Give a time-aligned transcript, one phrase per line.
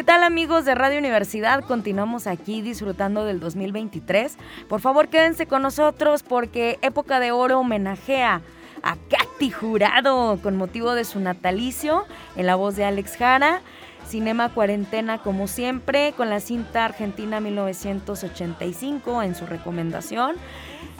[0.00, 1.62] ¿Qué tal amigos de Radio Universidad?
[1.62, 4.38] Continuamos aquí disfrutando del 2023.
[4.66, 8.40] Por favor quédense con nosotros porque Época de Oro homenajea
[8.82, 13.60] a Katy Jurado con motivo de su natalicio en la voz de Alex Jara.
[14.10, 20.34] Cinema Cuarentena como siempre con la cinta Argentina 1985 en su recomendación.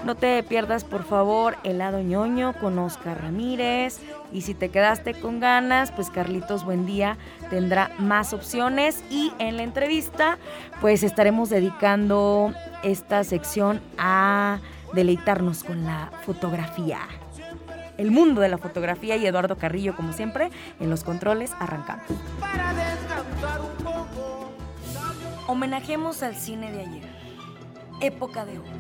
[0.05, 4.01] No te pierdas por favor El lado ñoño con Oscar Ramírez.
[4.33, 7.19] Y si te quedaste con ganas, pues Carlitos Buendía
[7.51, 9.03] tendrá más opciones.
[9.11, 10.39] Y en la entrevista
[10.81, 14.61] pues estaremos dedicando esta sección a
[14.95, 17.01] deleitarnos con la fotografía
[18.01, 20.49] el mundo de la fotografía y Eduardo Carrillo, como siempre,
[20.81, 22.07] en los controles arrancamos.
[25.47, 27.05] Homenajemos al cine de ayer,
[28.01, 28.71] época de oro.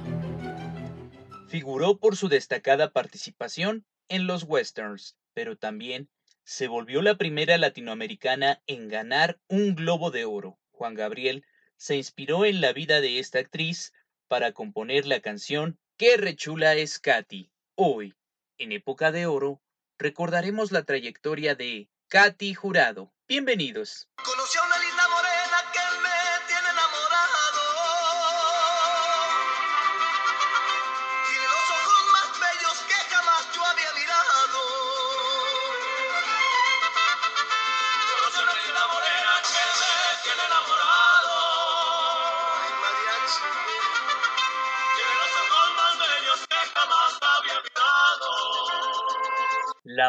[1.48, 6.08] Figuró por su destacada participación en los westerns, pero también
[6.44, 10.58] se volvió la primera latinoamericana en ganar un Globo de Oro.
[10.70, 11.44] Juan Gabriel
[11.76, 13.92] se inspiró en la vida de esta actriz
[14.28, 18.14] para componer la canción Qué rechula es Katy, hoy
[18.60, 19.62] en época de oro,
[19.98, 23.10] recordaremos la trayectoria de Katy Jurado.
[23.26, 24.08] Bienvenidos.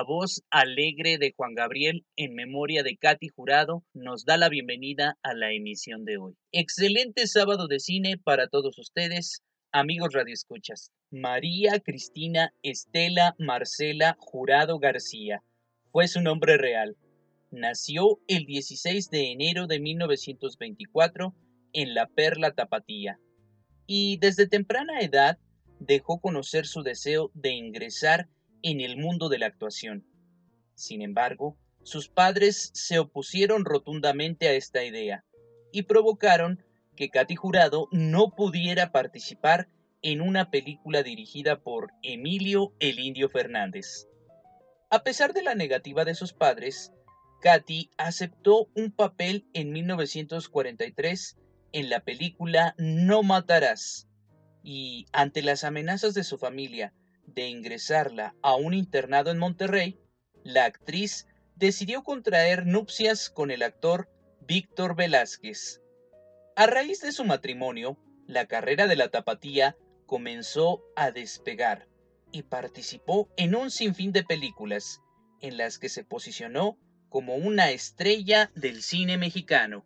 [0.03, 5.33] Voz alegre de Juan Gabriel en memoria de Katy Jurado nos da la bienvenida a
[5.33, 6.33] la emisión de hoy.
[6.51, 10.91] Excelente sábado de cine para todos ustedes, amigos radioescuchas.
[11.11, 15.43] María Cristina Estela Marcela Jurado García
[15.91, 16.95] fue su nombre real.
[17.51, 21.35] Nació el 16 de enero de 1924
[21.73, 23.19] en La Perla Tapatía
[23.85, 25.37] y desde temprana edad
[25.79, 28.29] dejó conocer su deseo de ingresar
[28.63, 30.05] en el mundo de la actuación.
[30.75, 35.23] Sin embargo, sus padres se opusieron rotundamente a esta idea
[35.71, 36.63] y provocaron
[36.95, 39.67] que Katy Jurado no pudiera participar
[40.01, 44.07] en una película dirigida por Emilio el Indio Fernández.
[44.89, 46.91] A pesar de la negativa de sus padres,
[47.41, 51.37] Katy aceptó un papel en 1943
[51.71, 54.07] en la película No Matarás
[54.63, 56.93] y ante las amenazas de su familia
[57.33, 59.99] de ingresarla a un internado en Monterrey,
[60.43, 64.09] la actriz decidió contraer nupcias con el actor
[64.41, 65.81] Víctor Velázquez.
[66.55, 67.97] A raíz de su matrimonio,
[68.27, 71.87] la carrera de la tapatía comenzó a despegar
[72.31, 75.01] y participó en un sinfín de películas
[75.41, 76.77] en las que se posicionó
[77.09, 79.85] como una estrella del cine mexicano.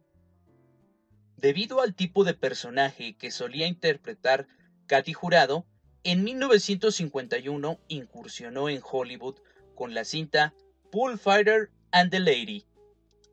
[1.38, 4.48] Debido al tipo de personaje que solía interpretar
[4.88, 5.66] Katy Jurado,
[6.06, 9.38] en 1951 incursionó en Hollywood
[9.74, 10.54] con la cinta
[10.92, 12.64] Bullfighter and the Lady.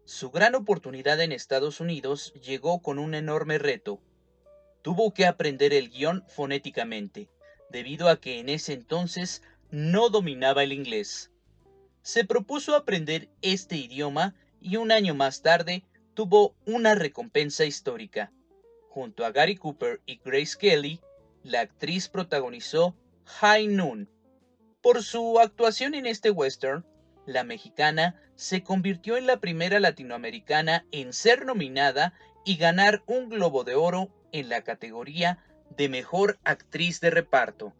[0.06, 4.00] Su gran oportunidad en Estados Unidos llegó con un enorme reto.
[4.80, 7.28] Tuvo que aprender el guion fonéticamente,
[7.68, 11.30] debido a que en ese entonces no dominaba el inglés.
[12.00, 15.84] Se propuso aprender este idioma y un año más tarde
[16.14, 18.32] tuvo una recompensa histórica.
[18.88, 21.00] Junto a Gary Cooper y Grace Kelly,
[21.42, 24.08] la actriz protagonizó High Noon.
[24.80, 26.84] Por su actuación en este western,
[27.26, 33.64] la mexicana se convirtió en la primera latinoamericana en ser nominada y ganar un Globo
[33.64, 35.44] de Oro en la categoría
[35.76, 37.72] de Mejor Actriz de Reparto.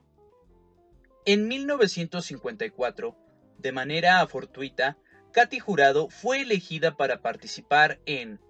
[1.24, 3.16] En 1954,
[3.58, 4.96] de manera fortuita,
[5.32, 8.40] Katy Jurado fue elegida para participar en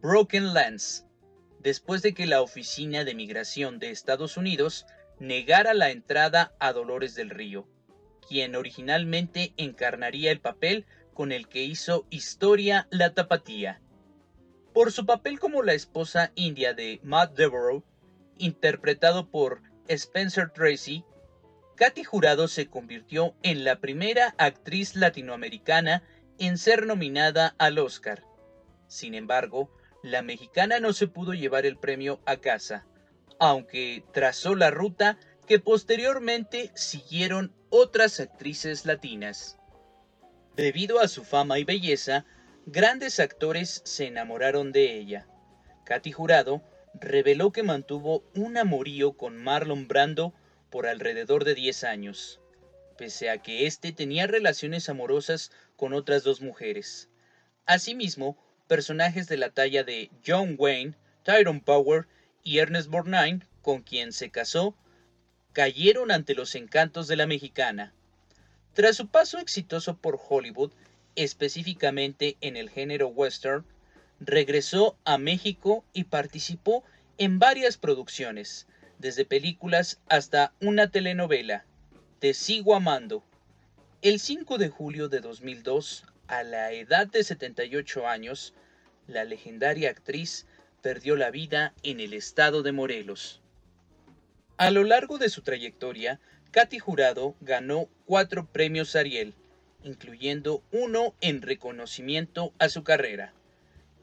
[0.00, 1.06] Broken Lands,
[1.62, 4.86] después de que la Oficina de Migración de Estados Unidos
[5.18, 7.68] negara la entrada a Dolores del Río,
[8.26, 13.80] quien originalmente encarnaría el papel con el que hizo historia la tapatía.
[14.72, 17.84] Por su papel como la esposa india de Matt Devereaux,
[18.38, 21.04] interpretado por Spencer Tracy,
[21.76, 26.02] Katy Jurado se convirtió en la primera actriz latinoamericana
[26.38, 28.24] en ser nominada al Oscar.
[28.86, 29.70] Sin embargo,
[30.02, 32.86] la mexicana no se pudo llevar el premio a casa,
[33.38, 39.58] aunque trazó la ruta que posteriormente siguieron otras actrices latinas.
[40.56, 42.24] Debido a su fama y belleza,
[42.66, 45.26] grandes actores se enamoraron de ella.
[45.84, 46.62] Katy Jurado
[46.94, 50.34] reveló que mantuvo un amorío con Marlon Brando
[50.70, 52.40] por alrededor de 10 años,
[52.96, 57.08] pese a que éste tenía relaciones amorosas con otras dos mujeres.
[57.66, 58.36] Asimismo,
[58.70, 60.94] personajes de la talla de John Wayne,
[61.24, 62.06] Tyrone Power
[62.44, 64.76] y Ernest Borgnine, con quien se casó,
[65.52, 67.92] cayeron ante los encantos de la mexicana.
[68.72, 70.70] Tras su paso exitoso por Hollywood,
[71.16, 73.64] específicamente en el género western,
[74.20, 76.84] regresó a México y participó
[77.18, 78.68] en varias producciones,
[79.00, 81.64] desde películas hasta una telenovela,
[82.20, 83.24] Te sigo amando.
[84.00, 88.54] El 5 de julio de 2002, a la edad de 78 años,
[89.08, 90.46] la legendaria actriz
[90.80, 93.40] perdió la vida en el estado de Morelos.
[94.56, 96.20] A lo largo de su trayectoria,
[96.52, 99.34] Katy Jurado ganó cuatro premios Ariel,
[99.82, 103.34] incluyendo uno en reconocimiento a su carrera,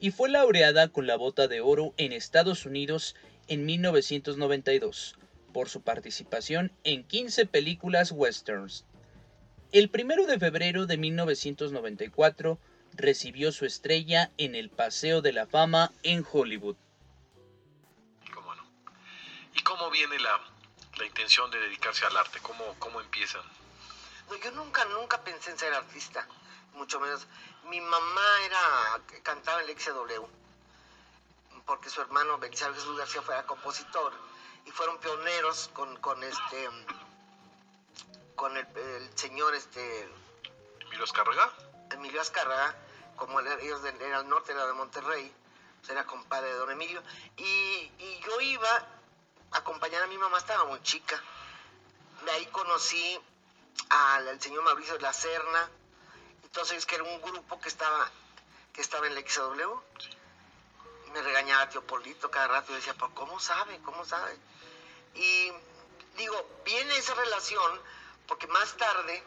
[0.02, 3.16] y fue laureada con la Bota de Oro en Estados Unidos
[3.48, 5.16] en 1992
[5.54, 8.84] por su participación en 15 películas westerns.
[9.74, 12.58] El 1 de febrero de 1994
[12.94, 16.78] recibió su estrella en el Paseo de la Fama en Hollywood.
[18.34, 18.64] ¿Cómo no?
[19.54, 20.40] ¿Y cómo viene la,
[20.98, 22.40] la intención de dedicarse al arte?
[22.42, 23.42] ¿Cómo, cómo empiezan?
[24.42, 26.26] yo nunca, nunca pensé en ser artista,
[26.74, 27.28] mucho menos.
[27.66, 30.24] Mi mamá era, cantaba en el XW,
[31.66, 34.14] porque su hermano Belisario Jesús García fuera compositor,
[34.66, 36.70] y fueron pioneros con, con este,
[38.38, 40.10] con el, el señor este...
[40.86, 41.52] ¿Emilio Azcárraga?
[41.92, 42.76] Emilio Azcárraga,
[43.18, 45.34] como ellos eran al norte, era de Monterrey,
[45.80, 47.04] pues era compadre de don Emilio,
[47.36, 48.70] y, y yo iba
[49.52, 51.22] a acompañar a mi mamá, estaba muy chica.
[52.24, 53.20] De ahí conocí
[53.90, 55.70] al, señor Mauricio de la Serna,
[56.44, 58.10] entonces que era un grupo que estaba,
[58.72, 59.74] que estaba en la XW.
[61.12, 63.80] Me regañaba tío Polito cada rato y decía, pero ¿cómo sabe?
[63.84, 64.38] ¿Cómo sabe?
[65.16, 65.52] Y
[66.16, 67.82] digo, viene esa relación
[68.28, 69.24] porque más tarde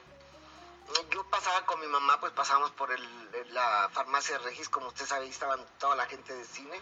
[1.11, 5.06] yo pasaba con mi mamá, pues pasamos por el, la farmacia de Regis, como usted
[5.06, 6.81] sabe, ahí estaban toda la gente de cine.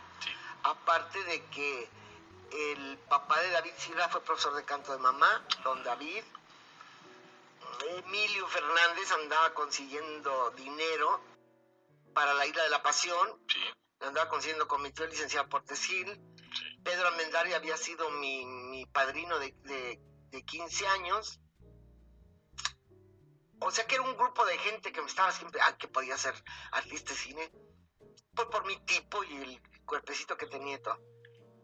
[0.63, 1.89] Aparte de que
[2.51, 6.25] el papá de David Silva fue profesor de canto de mamá, don David.
[7.87, 11.21] Emilio Fernández andaba consiguiendo dinero
[12.15, 13.29] para la Isla de la Pasión.
[14.01, 16.21] Andaba consiguiendo con mi tío licenciado Portesil.
[16.83, 19.53] Pedro Almendari había sido mi, padrino de,
[20.31, 21.41] de 15 años
[23.61, 26.17] o sea que era un grupo de gente que me estaba siempre, ah, que podía
[26.17, 26.35] ser
[26.73, 27.53] artista de cine,
[28.35, 30.99] por, por mi tipo y el cuerpecito que tenía y todo.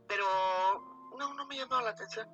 [0.08, 0.24] Pero
[1.18, 2.28] no, no me llamaba la atención.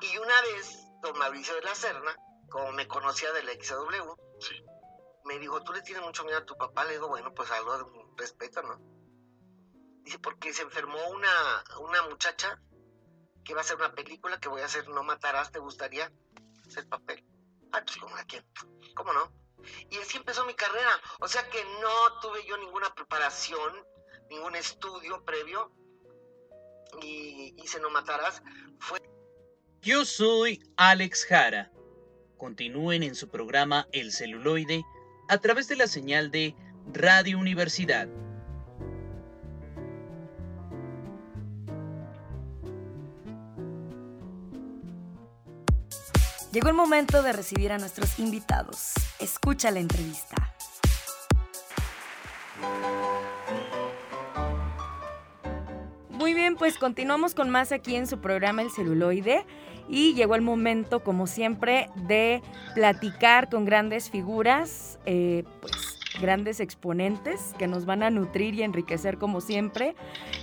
[0.00, 2.16] Y una vez, don Mauricio de la Serna,
[2.50, 4.12] como me conocía del XW,
[5.24, 6.84] me dijo, tú le tienes mucho miedo a tu papá.
[6.84, 7.84] Le digo, bueno, pues algo de
[8.16, 8.78] respeto, ¿no?
[10.02, 12.60] Dice, porque se enfermó una, una muchacha
[13.44, 16.12] que va a hacer una película que voy a hacer No Matarás, ¿te gustaría
[16.66, 17.24] hacer papel?
[17.72, 18.44] Pues como quién,
[18.94, 19.32] ¿cómo no?
[19.90, 20.90] Y así empezó mi carrera.
[21.20, 23.72] O sea que no tuve yo ninguna preparación,
[24.30, 25.72] ningún estudio previo.
[27.00, 28.42] Y, se no matarás.
[28.78, 28.98] Fue...
[29.80, 31.72] Yo soy Alex Jara.
[32.36, 34.84] Continúen en su programa El celuloide
[35.28, 36.54] a través de la señal de
[36.92, 38.08] Radio Universidad
[46.52, 48.92] Llegó el momento de recibir a nuestros invitados.
[49.18, 50.36] Escucha la entrevista.
[56.10, 59.46] Muy bien, pues continuamos con más aquí en su programa El celuloide
[59.88, 62.42] y llegó el momento, como siempre, de
[62.74, 65.72] platicar con grandes figuras, eh, pues
[66.20, 69.96] grandes exponentes que nos van a nutrir y enriquecer como siempre,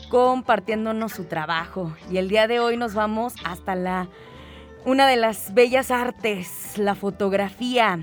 [0.09, 1.95] compartiéndonos su trabajo.
[2.09, 4.09] Y el día de hoy nos vamos hasta la
[4.85, 7.99] una de las bellas artes, la fotografía.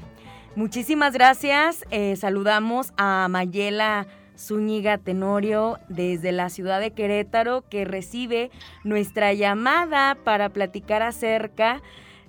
[0.54, 1.84] Muchísimas gracias.
[1.90, 4.06] Eh, saludamos a Mayela
[4.38, 8.50] Zúñiga Tenorio desde la ciudad de Querétaro que recibe
[8.84, 11.82] nuestra llamada para platicar acerca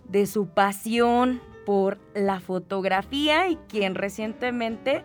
[0.05, 5.03] de su pasión por la fotografía y quien recientemente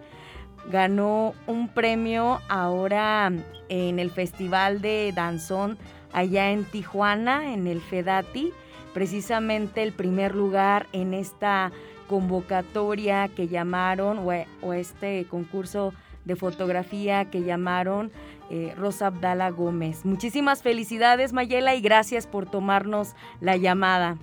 [0.70, 3.32] ganó un premio ahora
[3.68, 5.76] en el Festival de Danzón
[6.12, 8.52] allá en Tijuana, en el FEDATI
[8.92, 11.72] precisamente el primer lugar en esta
[12.08, 14.26] convocatoria que llamaron
[14.62, 15.94] o, este concurso
[16.24, 18.12] de fotografía que llamaron
[18.50, 20.04] eh, Rosa Abdala Gómez.
[20.04, 24.18] Muchísimas felicidades Mayela y gracias por tomarnos la llamada.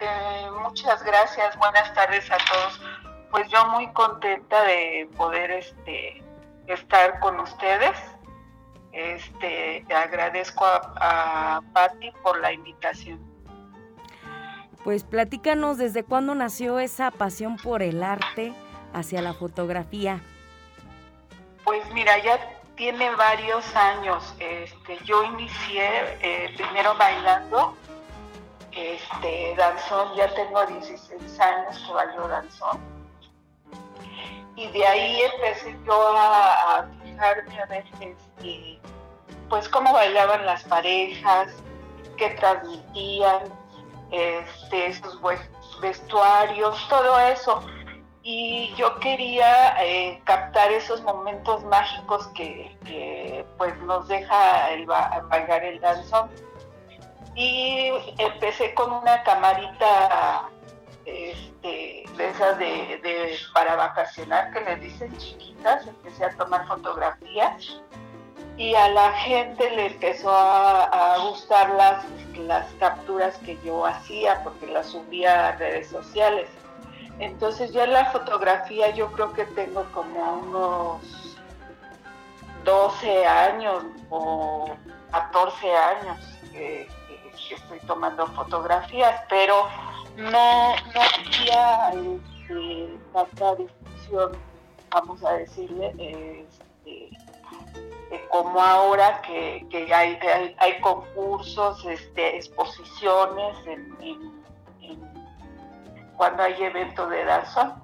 [0.00, 2.82] Eh, muchas gracias, buenas tardes a todos.
[3.30, 6.22] Pues yo muy contenta de poder este,
[6.66, 7.96] estar con ustedes.
[8.92, 13.29] Este, agradezco a, a Patti por la invitación.
[14.84, 18.52] Pues platícanos desde cuándo nació esa pasión por el arte
[18.94, 20.20] hacia la fotografía.
[21.64, 22.38] Pues mira, ya
[22.76, 24.34] tiene varios años.
[24.38, 25.86] Este, yo inicié
[26.22, 27.76] eh, primero bailando,
[28.72, 32.78] este, danzón, ya tengo 16 años que bailo danzón.
[34.56, 38.78] Y de ahí empecé yo a, fijarme a ver este,
[39.50, 41.52] pues cómo bailaban las parejas,
[42.16, 43.42] qué transmitían,
[44.10, 44.94] este,
[45.80, 47.62] vestuarios, todo eso.
[48.22, 55.80] Y yo quería eh, captar esos momentos mágicos que, pues nos deja el bailar el
[55.80, 56.30] danzón.
[57.34, 60.48] Y empecé con una camarita
[61.06, 67.80] este, de esas de, para vacacionar que le dicen chiquitas, empecé a tomar fotografías
[68.60, 72.04] y a la gente le empezó a, gustar las,
[72.40, 76.46] las capturas que yo hacía porque las subía a redes sociales.
[77.20, 81.38] Entonces ya la fotografía yo creo que tengo como unos
[82.66, 84.68] 12 años o
[85.10, 86.18] 14 años
[86.52, 86.86] que,
[87.50, 89.68] estoy tomando fotografías, pero
[90.16, 94.32] no, no había este, tanta difusión,
[94.90, 96.44] vamos a decirle,
[96.84, 97.10] este,
[98.30, 100.18] como ahora que, hay,
[100.58, 103.56] hay, concursos, este, exposiciones
[106.16, 107.76] cuando hay evento de danza.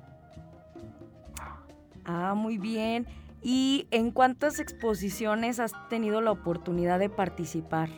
[2.04, 3.06] Ah, muy bien.
[3.42, 7.88] ¿Y en cuántas exposiciones has tenido la oportunidad de participar?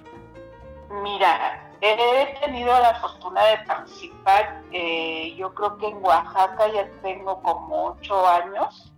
[1.03, 7.41] Mira, he tenido la fortuna de participar, eh, yo creo que en Oaxaca ya tengo
[7.43, 8.93] como ocho años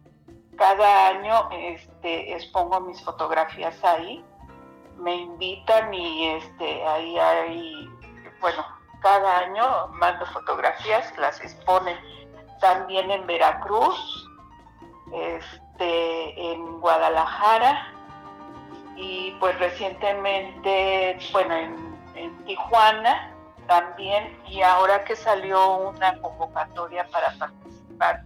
[0.61, 4.23] cada año este, expongo mis fotografías ahí,
[4.99, 7.91] me invitan y este, ahí hay,
[8.43, 8.63] bueno,
[9.01, 11.97] cada año mando fotografías, las exponen
[12.61, 14.29] también en Veracruz,
[15.15, 17.95] este, en Guadalajara
[18.97, 23.35] y pues recientemente, bueno, en, en Tijuana
[23.67, 24.39] también.
[24.47, 28.25] Y ahora que salió una convocatoria para participar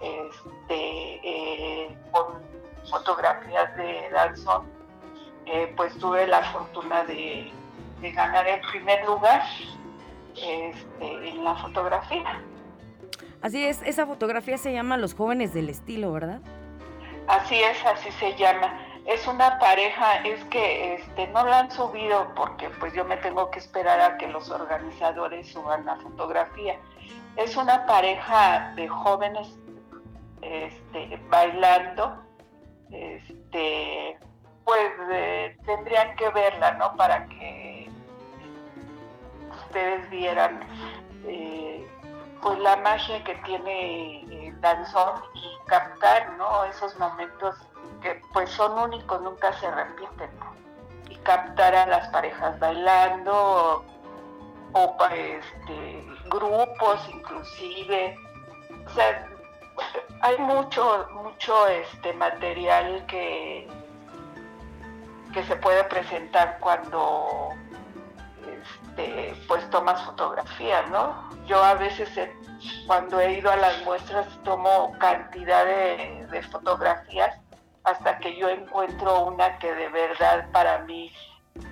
[0.00, 2.42] este, eh, con
[2.88, 4.66] fotografías de danzón,
[5.46, 7.52] eh, pues tuve la fortuna de,
[8.00, 9.42] ganar el primer lugar
[10.34, 12.40] este, en la fotografía.
[13.42, 16.40] Así es, esa fotografía se llama Los jóvenes del estilo, ¿verdad?
[17.28, 18.80] Así es, así se llama.
[19.04, 23.50] Es una pareja, es que este, no la han subido porque pues yo me tengo
[23.50, 26.76] que esperar a que los organizadores suban la fotografía.
[27.36, 29.56] Es una pareja de jóvenes
[30.42, 32.22] este, bailando,
[32.90, 34.18] este,
[34.64, 36.94] pues eh, tendrían que verla, ¿no?
[36.96, 37.90] Para que
[39.64, 40.60] ustedes vieran
[41.26, 41.86] eh,
[42.42, 46.64] pues la magia que tiene el danzón y captar, ¿no?
[46.64, 47.56] Esos momentos
[48.02, 50.30] que pues son únicos, nunca se repiten,
[51.08, 53.84] Y captar a las parejas bailando
[54.72, 58.16] o este, grupos inclusive.
[60.20, 63.68] Hay mucho, mucho este material que,
[65.32, 67.50] que se puede presentar cuando
[68.46, 71.28] este, pues tomas fotografías, ¿no?
[71.46, 72.08] Yo a veces
[72.86, 77.38] cuando he ido a las muestras tomo cantidad de, fotografías
[77.84, 81.12] hasta que yo encuentro una que de verdad para mí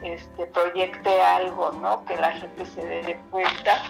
[0.03, 2.05] este, proyecte algo, ¿no?
[2.05, 3.83] Que la gente se dé cuenta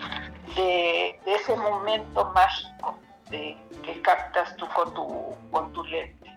[0.55, 2.99] de ese momento mágico
[3.31, 6.31] de, que captas tú con tu, con tu lente.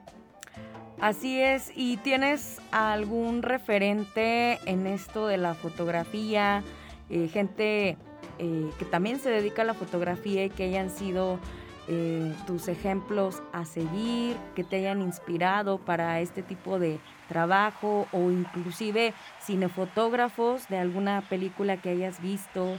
[1.02, 6.62] Así es, ¿y tienes algún referente en esto de la fotografía?
[7.10, 7.98] Eh, gente
[8.38, 11.40] eh, que también se dedica a la fotografía y que hayan sido
[11.88, 18.30] eh, tus ejemplos a seguir, que te hayan inspirado para este tipo de trabajo o
[18.30, 22.78] inclusive cinefotógrafos de alguna película que hayas visto.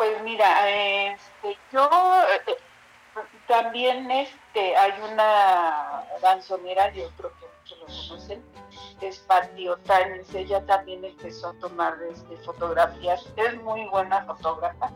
[0.00, 1.86] Pues mira, este, yo
[2.46, 2.56] eh,
[3.46, 8.42] también este, hay una danzonera, yo creo que muchos lo conocen,
[9.02, 14.90] es Patti Otanis, ella también empezó a tomar este, fotografías, es muy buena fotógrafa.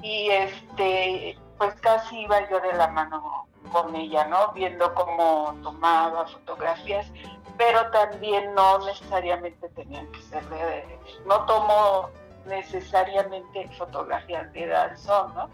[0.00, 4.52] Y este, pues casi iba yo de la mano con ella, ¿no?
[4.52, 7.10] Viendo cómo tomaba fotografías,
[7.58, 12.10] pero también no necesariamente tenían que ser de, no tomo
[12.46, 15.50] necesariamente fotografías de danzón, ¿no?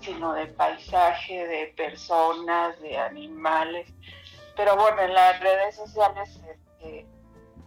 [0.00, 3.88] Sino de paisaje, de personas, de animales.
[4.56, 7.06] Pero bueno, en las redes sociales, este,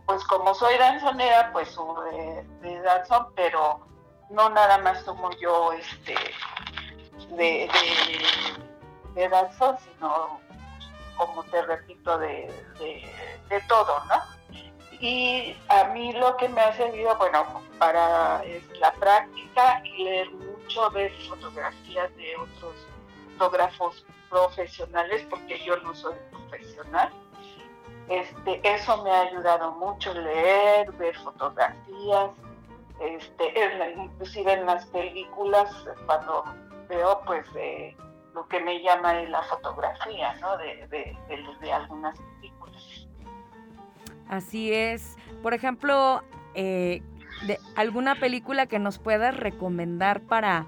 [0.05, 3.85] pues como soy danzonera, pues subo de, danzón, pero
[4.29, 6.15] no nada más tomo yo este
[7.35, 7.69] de,
[9.15, 10.39] de, danzón, sino
[11.17, 12.53] como te repito, de,
[13.49, 14.36] de, todo, ¿no?
[14.99, 20.31] Y a mí lo que me ha servido, bueno, para es la práctica y leer
[20.31, 22.73] mucho, ver fotografías de otros
[23.37, 27.11] fotógrafos profesionales, porque yo no soy profesional.
[28.09, 32.31] Este, eso me ha ayudado mucho leer, ver fotografías,
[32.99, 33.53] este,
[33.95, 35.69] inclusive en las películas,
[36.05, 36.43] cuando
[36.87, 37.45] veo pues
[38.33, 40.57] lo que me llama la fotografía, ¿no?
[40.57, 42.56] De, de, algunas películas.
[44.29, 45.15] Así es.
[45.41, 46.23] Por ejemplo,
[46.55, 47.01] eh,
[47.45, 50.65] de alguna película que nos puedas recomendar para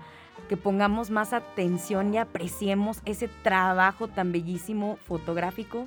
[0.47, 5.85] que pongamos más atención y apreciemos ese trabajo tan bellísimo fotográfico?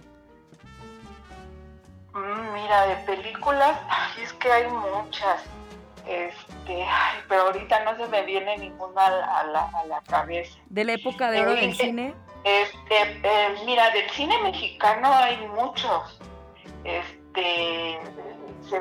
[2.15, 3.79] Mm, mira, de películas,
[4.23, 5.43] es que hay muchas.
[6.07, 6.85] Este,
[7.29, 10.59] pero ahorita no se me viene ninguna a la, a la cabeza.
[10.69, 12.15] ¿De la época de oro del cine?
[12.45, 16.21] Este, eh, mira, del cine mexicano hay muchos.
[16.85, 18.81] Este, se,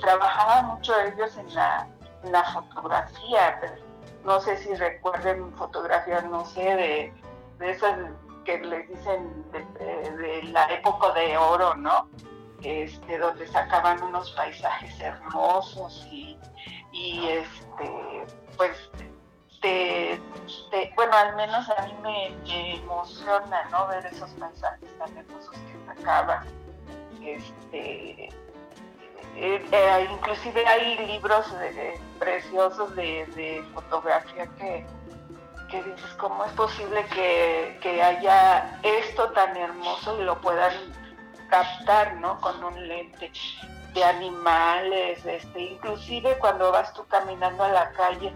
[0.00, 1.88] trabajaban mucho ellos en la,
[2.24, 3.60] en la fotografía.
[4.24, 7.12] no sé si recuerden fotografías, no sé, de,
[7.58, 7.98] de esas
[8.44, 12.08] que les dicen de, la época de oro, ¿no?
[12.62, 16.38] este, donde sacaban unos paisajes hermosos y,
[17.28, 18.90] este, pues,
[20.94, 23.86] bueno, al menos a mí me, emociona, ¿no?
[23.88, 26.46] Ver esos paisajes tan hermosos que sacaban.
[27.22, 28.28] Este,
[29.36, 31.46] eh, eh, inclusive hay libros
[32.18, 34.86] preciosos de, fotografía que,
[35.70, 40.72] que dices, ¿cómo es posible que, que haya esto tan hermoso y lo puedan
[41.48, 42.40] captar, ¿no?
[42.40, 43.30] Con un lente
[43.92, 48.32] de animales, este, inclusive cuando vas tú caminando a la calle,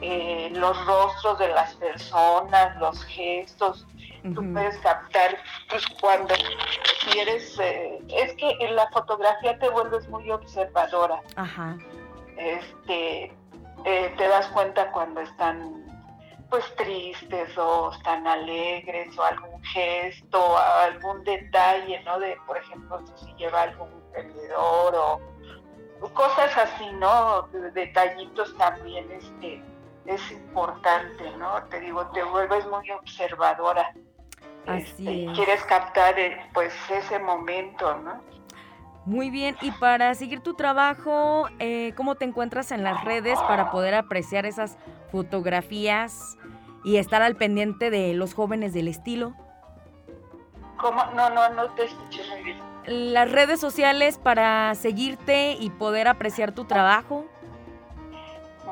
[0.00, 3.86] eh, los rostros de las personas, los gestos,
[4.22, 5.36] tú puedes captar,
[5.68, 6.34] pues cuando
[7.10, 11.20] quieres, eh, es que en la fotografía te vuelves muy observadora.
[11.36, 11.76] Ajá.
[12.36, 13.32] Este,
[13.84, 15.86] eh, te das cuenta cuando están
[16.50, 22.18] pues tristes o están alegres o algún gesto, algún detalle, ¿no?
[22.18, 24.94] De, por ejemplo, si lleva algún vendedor
[26.00, 27.42] o cosas así, ¿no?
[27.74, 29.62] Detallitos también, este,
[30.06, 31.62] es importante, ¿no?
[31.64, 33.92] Te digo, te vuelves muy observadora.
[34.68, 38.20] Así este, Quieres captar, eh, pues, ese momento, ¿no?
[39.06, 43.70] Muy bien, y para seguir tu trabajo, eh, ¿cómo te encuentras en las redes para
[43.70, 44.76] poder apreciar esas
[45.10, 46.36] fotografías
[46.84, 49.32] y estar al pendiente de los jóvenes del estilo?
[50.76, 51.02] ¿Cómo?
[51.14, 52.58] No, no, no te escuché muy bien.
[52.84, 57.24] Las redes sociales para seguirte y poder apreciar tu trabajo.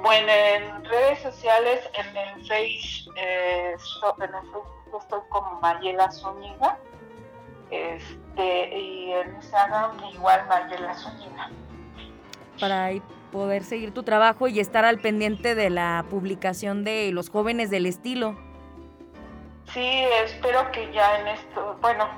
[0.03, 3.75] Bueno, en redes sociales, en el Face, eh,
[4.19, 6.79] en el Facebook estoy como Mayela Zúñiga
[7.71, 11.51] este, y en Instagram igual Mayela Zúñiga.
[12.61, 12.91] Para
[13.33, 17.87] poder seguir tu trabajo y estar al pendiente de la publicación de los jóvenes del
[17.87, 18.37] estilo.
[19.73, 22.09] Sí, espero que ya en esto, bueno,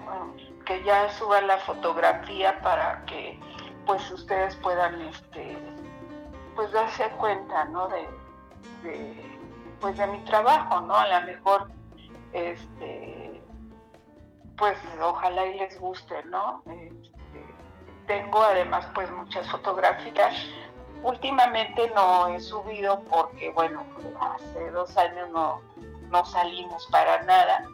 [0.65, 3.41] que ya suba la fotografía para que
[3.87, 5.57] pues ustedes puedan este
[6.55, 7.89] pues darse cuenta, ¿no?
[7.89, 8.07] De,
[8.83, 9.39] de
[9.81, 10.95] pues de mi trabajo, ¿no?
[10.95, 11.71] A lo mejor
[12.33, 13.43] este
[14.59, 16.63] pues ojalá y les guste, ¿no?
[16.67, 17.55] Este,
[18.07, 20.35] tengo además pues muchas fotografías.
[21.03, 23.85] Últimamente no he subido porque, bueno,
[24.21, 25.61] hace dos años no,
[26.11, 27.65] no salimos para nada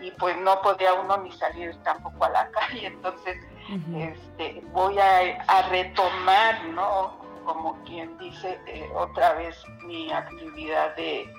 [0.00, 3.36] y pues no podía uno ni salir tampoco a la calle, entonces
[3.96, 7.20] este, voy a, retomar, ¿no?
[7.44, 11.32] Como quien dice, eh, otra vez mi actividad de,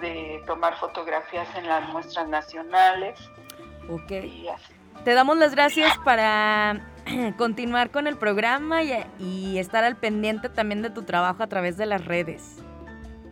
[0.00, 3.18] de tomar fotografías en las muestras nacionales
[3.90, 4.12] Ok.
[5.04, 6.80] Te damos las gracias para
[7.38, 11.86] continuar con el programa y, estar al pendiente también de tu trabajo a través de
[11.86, 12.58] las redes.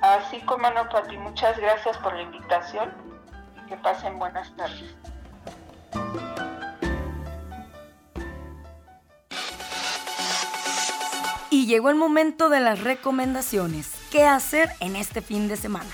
[0.00, 2.92] Así como no, Pati, muchas gracias por la invitación
[3.56, 4.96] y que pasen buenas tardes.
[11.50, 13.92] Y llegó el momento de las recomendaciones.
[14.10, 15.90] ¿Qué hacer en este fin de semana?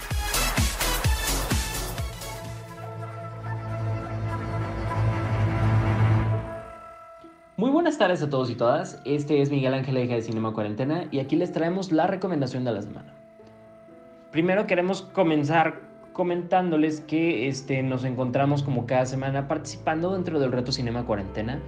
[7.64, 9.00] Muy buenas tardes a todos y todas.
[9.06, 12.72] Este es Miguel Ángel Eja de Cinema Cuarentena y aquí les traemos la recomendación de
[12.72, 13.14] la semana.
[14.30, 15.80] Primero queremos comenzar
[16.12, 21.58] comentándoles que este, nos encontramos como cada semana participando dentro del reto Cinema Cuarentena,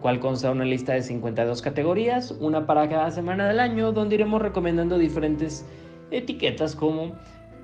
[0.00, 4.42] cual consta una lista de 52 categorías, una para cada semana del año, donde iremos
[4.42, 5.64] recomendando diferentes
[6.10, 7.12] etiquetas como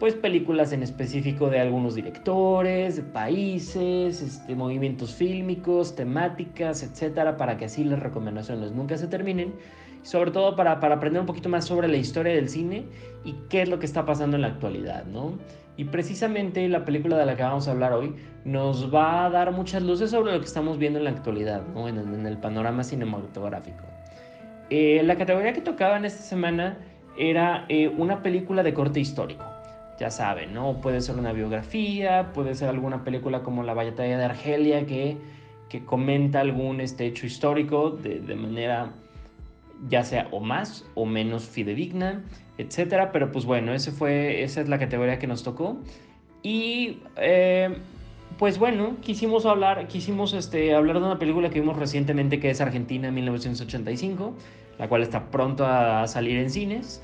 [0.00, 7.66] pues películas en específico de algunos directores, países, este, movimientos fílmicos, temáticas, etcétera, para que
[7.66, 9.54] así las recomendaciones nunca se terminen.
[10.02, 12.86] Sobre todo para, para, aprender un poquito más sobre la historia del cine
[13.22, 15.38] y qué es lo que está pasando en la actualidad, ¿no?
[15.76, 18.14] Y precisamente la película de la que vamos a hablar hoy
[18.46, 21.88] nos va a dar muchas luces sobre lo que estamos viendo en la actualidad, ¿no?
[21.88, 23.84] en, en el panorama cinematográfico.
[24.70, 26.78] Eh, la categoría que tocaba en esta semana
[27.18, 29.44] era eh, una película de corte histórico.
[30.00, 30.80] Ya saben, ¿no?
[30.80, 35.18] Puede ser una biografía, puede ser alguna película como La Batalla de Argelia que,
[35.68, 38.94] que comenta algún este, hecho histórico de, de manera
[39.88, 42.24] ya sea o más o menos fidedigna,
[42.56, 43.12] etcétera.
[43.12, 45.78] Pero pues bueno, ese fue, esa es la categoría que nos tocó.
[46.42, 47.76] Y eh,
[48.38, 52.62] pues bueno, quisimos hablar, quisimos este, hablar de una película que vimos recientemente que es
[52.62, 54.34] Argentina 1985,
[54.78, 57.02] la cual está pronto a salir en cines.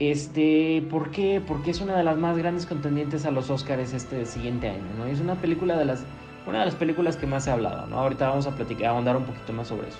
[0.00, 1.40] Este, ¿por qué?
[1.46, 5.06] Porque es una de las más grandes contendientes a los Oscars este siguiente año, ¿no?
[5.06, 6.04] Es una película de las,
[6.46, 7.94] una de las películas que más se ha hablado.
[7.96, 9.98] Ahorita vamos a platicar, a ahondar un poquito más sobre eso.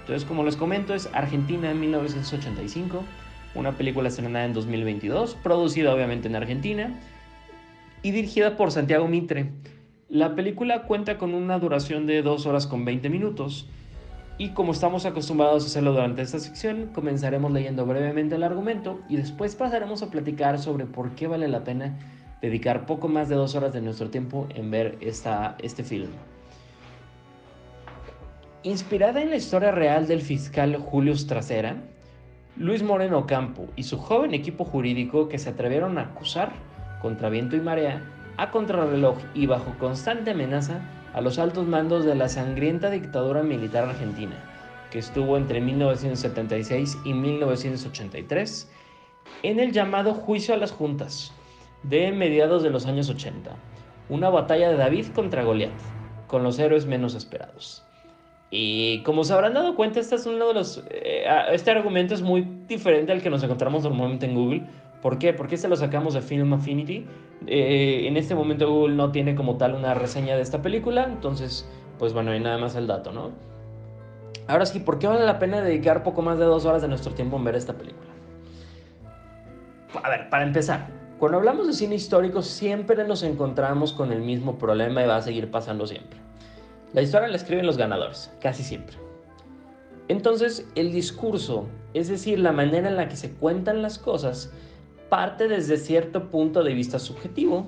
[0.00, 3.04] Entonces, como les comento, es Argentina en 1985,
[3.54, 6.98] una película estrenada en 2022, producida obviamente en Argentina
[8.02, 9.52] y dirigida por Santiago Mitre.
[10.08, 13.68] La película cuenta con una duración de 2 horas con 20 minutos
[14.38, 19.16] y como estamos acostumbrados a hacerlo durante esta sección, comenzaremos leyendo brevemente el argumento y
[19.16, 21.98] después pasaremos a platicar sobre por qué vale la pena
[22.40, 26.10] dedicar poco más de dos horas de nuestro tiempo en ver esta, este film.
[28.62, 31.76] Inspirada en la historia real del fiscal Julio Stracera,
[32.56, 36.52] Luis Moreno Campo y su joven equipo jurídico que se atrevieron a acusar,
[37.02, 38.02] contra viento y marea,
[38.36, 40.80] a contrarreloj y bajo constante amenaza,
[41.12, 44.36] a los altos mandos de la sangrienta dictadura militar argentina,
[44.90, 48.70] que estuvo entre 1976 y 1983,
[49.42, 51.32] en el llamado Juicio a las Juntas,
[51.82, 53.54] de mediados de los años 80,
[54.08, 55.72] una batalla de David contra Goliat,
[56.26, 57.84] con los héroes menos esperados.
[58.50, 60.82] Y como se habrán dado cuenta, este es uno de los.
[60.90, 64.62] Eh, este argumento es muy diferente al que nos encontramos normalmente en Google.
[65.02, 65.34] ¿Por qué?
[65.34, 67.06] Porque este lo sacamos de Film Affinity.
[67.46, 71.04] Eh, en este momento Google no tiene como tal una reseña de esta película.
[71.04, 73.30] Entonces, pues bueno, hay nada más el dato, ¿no?
[74.46, 77.12] Ahora sí, ¿por qué vale la pena dedicar poco más de dos horas de nuestro
[77.12, 78.08] tiempo en ver esta película?
[80.02, 84.58] A ver, para empezar, cuando hablamos de cine histórico siempre nos encontramos con el mismo
[84.58, 86.28] problema y va a seguir pasando siempre
[86.94, 88.96] la historia la escriben los ganadores, casi siempre.
[90.08, 94.50] Entonces, el discurso, es decir, la manera en la que se cuentan las cosas,
[95.08, 97.66] parte desde cierto punto de vista subjetivo,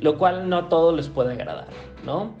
[0.00, 1.68] lo cual no a todos les puede agradar,
[2.04, 2.34] ¿no?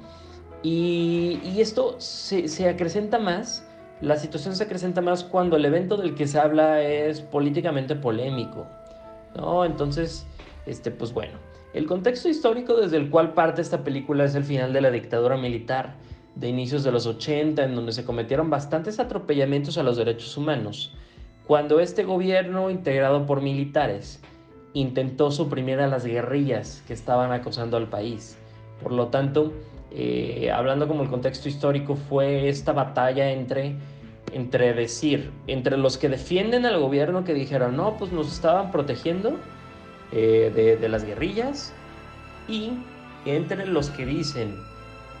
[0.62, 3.66] Y, esto se, se, acrecenta más,
[4.00, 8.66] la situación se acrecenta más cuando el evento del que se habla es políticamente polémico,
[9.36, 9.64] ¿no?
[9.64, 10.26] Entonces,
[10.66, 11.38] este, pues bueno,
[11.74, 15.36] el contexto histórico desde el cual parte esta película es el final de la dictadura
[15.36, 15.94] militar,
[16.34, 20.94] de inicios de los 80 en donde se cometieron bastantes atropellamientos a los derechos humanos,
[21.46, 24.22] cuando este gobierno, integrado por militares,
[24.74, 28.38] intentó suprimir a las guerrillas que estaban acosando al país.
[28.82, 29.52] Por lo tanto,
[29.90, 33.76] eh, hablando como el contexto histórico, fue esta batalla entre,
[34.32, 39.36] entre decir, entre los que defienden al gobierno que dijeron, no, pues nos estaban protegiendo
[40.12, 41.72] eh, de, de las guerrillas,
[42.48, 42.72] y
[43.24, 44.56] entre los que dicen,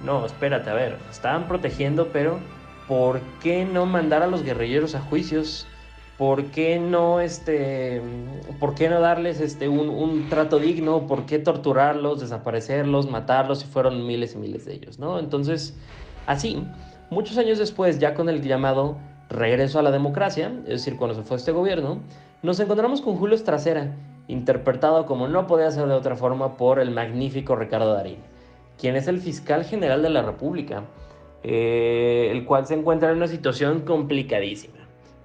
[0.04, 2.38] no, espérate, a ver, estaban protegiendo, pero
[2.88, 5.66] ¿por qué no mandar a los guerrilleros a juicios?
[6.22, 8.00] ¿Por qué no, este,
[8.60, 11.08] por qué no darles este, un, un trato digno?
[11.08, 15.00] ¿Por qué torturarlos, desaparecerlos, matarlos si fueron miles y miles de ellos?
[15.00, 15.18] ¿no?
[15.18, 15.76] Entonces,
[16.28, 16.62] así,
[17.10, 18.98] muchos años después, ya con el llamado
[19.30, 21.98] regreso a la democracia, es decir, cuando se fue este gobierno,
[22.44, 23.96] nos encontramos con Julio Estracera,
[24.28, 28.18] interpretado como no podía ser de otra forma por el magnífico Ricardo Darín
[28.78, 30.84] quien es el fiscal general de la República,
[31.42, 34.81] eh, el cual se encuentra en una situación complicadísima.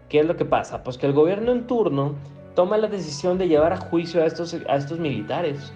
[0.10, 0.84] ¿Qué es lo que pasa?
[0.84, 2.15] Pues que el gobierno en turno
[2.56, 5.72] toma la decisión de llevar a juicio a estos, a estos militares.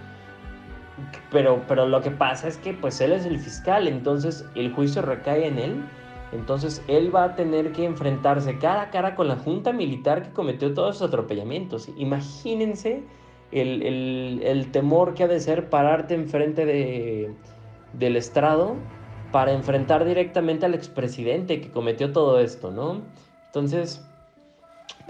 [1.32, 5.02] Pero, pero lo que pasa es que pues él es el fiscal, entonces el juicio
[5.02, 5.84] recae en él.
[6.32, 10.30] Entonces él va a tener que enfrentarse cara a cara con la junta militar que
[10.32, 11.90] cometió todos esos atropellamientos.
[11.98, 13.04] Imagínense
[13.52, 17.34] el, el, temor que ha de ser pararte enfrente de,
[17.94, 18.76] del estrado
[19.32, 23.02] para enfrentar directamente al expresidente que cometió todo esto, ¿no?
[23.48, 24.06] Entonces,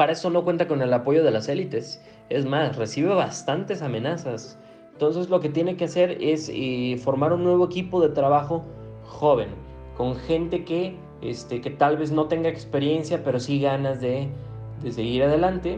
[0.01, 2.01] para eso no cuenta con el apoyo de las élites.
[2.29, 4.57] Es más, recibe bastantes amenazas.
[4.93, 8.65] Entonces lo que tiene que hacer es eh, formar un nuevo equipo de trabajo
[9.03, 9.49] joven,
[9.95, 14.27] con gente que, este, que tal vez no tenga experiencia, pero sí ganas de,
[14.81, 15.77] de seguir adelante.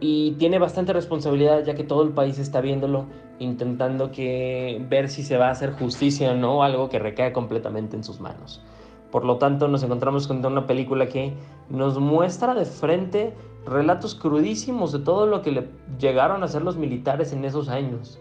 [0.00, 3.06] Y tiene bastante responsabilidad ya que todo el país está viéndolo,
[3.38, 7.96] intentando que ver si se va a hacer justicia o no, algo que recae completamente
[7.96, 8.62] en sus manos.
[9.10, 11.34] Por lo tanto, nos encontramos con una película que
[11.68, 13.34] nos muestra de frente
[13.66, 15.68] relatos crudísimos de todo lo que le
[15.98, 18.20] llegaron a hacer los militares en esos años.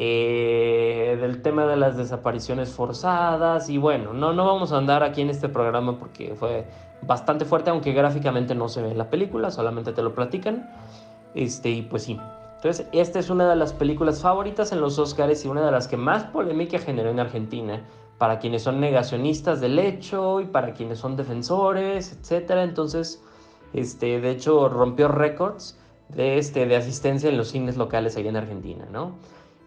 [0.00, 5.22] Eh, del tema de las desapariciones forzadas y bueno, no, no vamos a andar aquí
[5.22, 6.66] en este programa porque fue
[7.02, 10.70] bastante fuerte, aunque gráficamente no se ve en la película, solamente te lo platican.
[11.34, 12.18] Este, y pues sí.
[12.56, 15.88] Entonces, esta es una de las películas favoritas en los Oscars y una de las
[15.88, 17.82] que más polémica generó en Argentina
[18.18, 22.64] para quienes son negacionistas del hecho y para quienes son defensores, etcétera.
[22.64, 23.22] Entonces,
[23.72, 25.78] este, de hecho, rompió récords
[26.08, 29.12] de, este, de asistencia en los cines locales allá en Argentina, ¿no?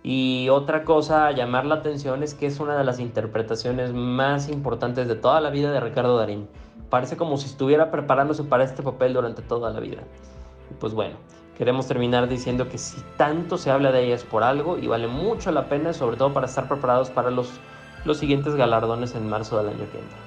[0.03, 4.49] Y otra cosa a llamar la atención es que es una de las interpretaciones más
[4.49, 6.47] importantes de toda la vida de Ricardo Darín.
[6.89, 10.01] Parece como si estuviera preparándose para este papel durante toda la vida.
[10.71, 11.17] Y pues bueno,
[11.55, 15.07] queremos terminar diciendo que si tanto se habla de ella es por algo y vale
[15.07, 17.51] mucho la pena, sobre todo para estar preparados para los
[18.05, 20.17] los siguientes galardones en marzo del año que entra.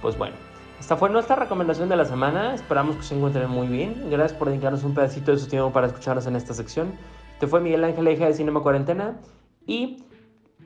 [0.00, 0.36] Pues bueno,
[0.80, 2.54] esta fue nuestra recomendación de la semana.
[2.54, 4.10] Esperamos que se encuentren muy bien.
[4.10, 6.92] Gracias por dedicarnos un pedacito de su tiempo para escucharnos en esta sección.
[7.32, 9.18] Este fue Miguel Ángel Eja de Cinema Cuarentena
[9.66, 10.04] y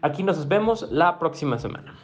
[0.02, 1.94] aquí nos vemos la próxima semana.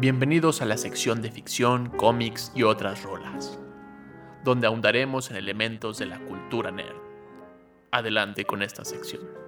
[0.00, 3.58] Bienvenidos a la sección de ficción, cómics y otras rolas
[4.44, 7.00] donde ahondaremos en elementos de la cultura nerd.
[7.90, 9.43] Adelante con esta sección.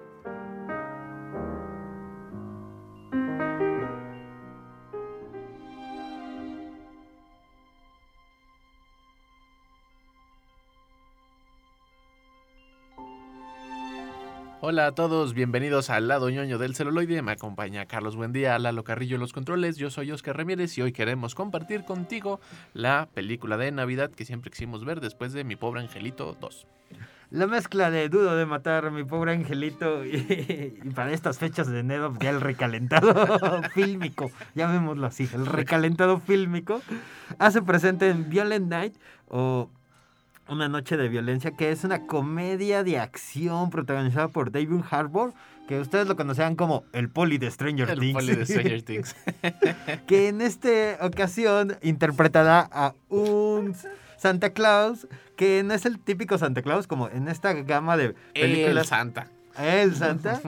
[14.69, 17.21] Hola a todos, bienvenidos al lado ñoño del celuloide.
[17.21, 19.77] Me acompaña Carlos Buendía, Lalo Carrillo los controles.
[19.77, 22.41] Yo soy Oscar Ramírez y hoy queremos compartir contigo
[22.73, 26.67] la película de Navidad que siempre quisimos ver después de Mi Pobre Angelito 2.
[27.29, 31.79] La mezcla de Dudo de matar a mi pobre angelito y, para estas fechas de
[31.79, 36.81] enero ya el recalentado fílmico, llamémoslo así, el recalentado fílmico,
[37.39, 38.95] hace presente en Violent Night
[39.29, 39.69] o
[40.49, 45.33] una noche de violencia, que es una comedia de acción protagonizada por David Harbour,
[45.67, 48.13] que ustedes lo conocerán como el poli de Stranger El Things.
[48.13, 49.15] poli de Stranger Things.
[50.07, 50.69] que en esta
[51.01, 53.75] ocasión interpretará a un
[54.17, 58.51] Santa Claus, que no es el típico Santa Claus, como en esta gama de El
[58.51, 58.87] películas.
[58.87, 59.27] Santa.
[59.59, 60.39] El Santa.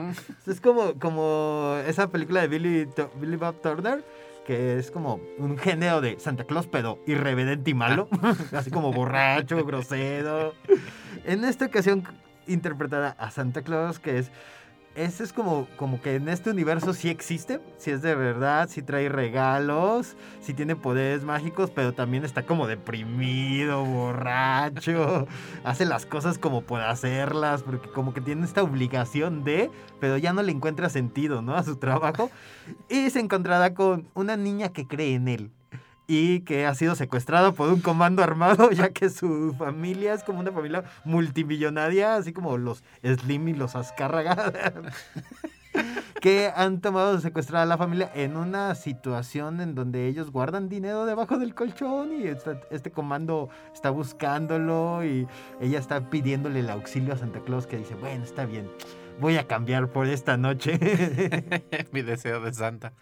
[0.46, 2.88] Es como, como esa película de Billy,
[3.20, 4.04] Billy Bob Turner,
[4.44, 8.08] que es como un género de Santa Claus, pero irreverente y malo.
[8.52, 10.54] Así como borracho, grosero.
[11.24, 12.04] En esta ocasión
[12.46, 14.30] interpretada a Santa Claus, que es.
[14.96, 18.82] Ese es como, como que en este universo sí existe, sí es de verdad, sí
[18.82, 25.28] trae regalos, sí tiene poderes mágicos, pero también está como deprimido, borracho,
[25.64, 30.32] hace las cosas como puede hacerlas, porque como que tiene esta obligación de, pero ya
[30.32, 31.54] no le encuentra sentido, ¿no?
[31.54, 32.28] A su trabajo.
[32.88, 35.50] Y se encontrará con una niña que cree en él
[36.12, 40.40] y que ha sido secuestrada por un comando armado, ya que su familia es como
[40.40, 44.52] una familia multimillonaria, así como los Slim y los Azcárraga,
[46.20, 50.68] que han tomado de secuestrar a la familia en una situación en donde ellos guardan
[50.68, 55.28] dinero debajo del colchón y esta- este comando está buscándolo y
[55.60, 58.68] ella está pidiéndole el auxilio a Santa Claus que dice, bueno, está bien,
[59.20, 60.76] voy a cambiar por esta noche.
[61.92, 62.92] Mi deseo de Santa.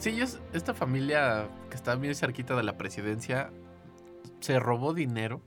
[0.00, 3.50] Sí, ellos, esta familia que está muy cerquita de la presidencia
[4.40, 5.42] se robó dinero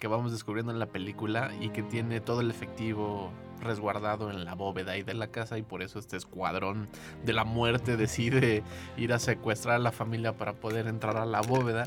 [0.00, 4.56] que vamos descubriendo en la película y que tiene todo el efectivo resguardado en la
[4.56, 6.88] bóveda y de la casa y por eso este escuadrón
[7.24, 8.64] de la muerte decide
[8.96, 11.84] ir a secuestrar a la familia para poder entrar a la bóveda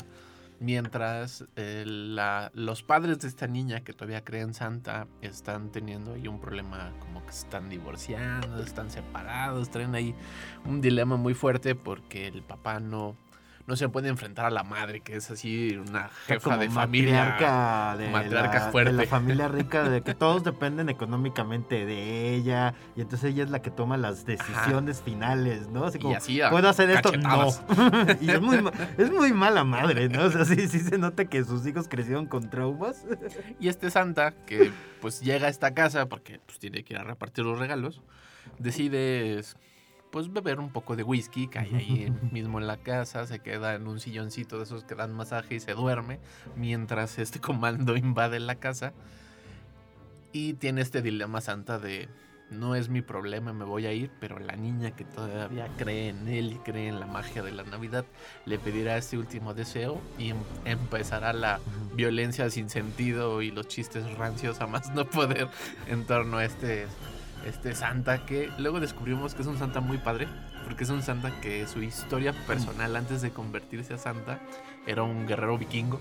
[0.62, 1.84] mientras eh,
[2.54, 6.92] los padres de esta niña que todavía creen en Santa están teniendo ahí un problema
[7.00, 10.14] como que están divorciando, están separados, traen ahí
[10.64, 13.16] un dilema muy fuerte porque el papá no,
[13.66, 17.24] no se puede enfrentar a la madre, que es así una jefa como de familia.
[17.24, 18.92] matriarca de, matriarca la, de fuerte.
[18.92, 23.62] la familia rica, de que todos dependen económicamente de ella, y entonces ella es la
[23.62, 25.84] que toma las decisiones finales, ¿no?
[25.84, 27.12] Así como, y así ¿puedo hacer esto?
[27.12, 27.48] No.
[28.20, 28.58] y es muy,
[28.98, 30.24] es muy mala madre, ¿no?
[30.24, 33.04] O sea, sí, sí se nota que sus hijos crecieron con traumas.
[33.60, 37.04] Y este Santa, que pues llega a esta casa porque pues tiene que ir a
[37.04, 38.02] repartir los regalos,
[38.58, 39.42] decide
[40.12, 43.88] pues beber un poco de whisky, cae ahí mismo en la casa, se queda en
[43.88, 46.20] un silloncito de esos que dan masaje y se duerme
[46.54, 48.92] mientras este comando invade la casa.
[50.32, 52.08] Y tiene este dilema Santa de
[52.50, 56.28] no es mi problema, me voy a ir, pero la niña que todavía cree en
[56.28, 58.04] él y cree en la magia de la Navidad
[58.44, 61.60] le pedirá este último deseo y em- empezará la
[61.94, 65.48] violencia sin sentido y los chistes rancios a más no poder
[65.86, 66.86] en torno a este,
[67.46, 70.28] este Santa que luego descubrimos que es un Santa muy padre,
[70.64, 74.40] porque es un Santa que su historia personal antes de convertirse a Santa
[74.86, 76.00] era un guerrero vikingo.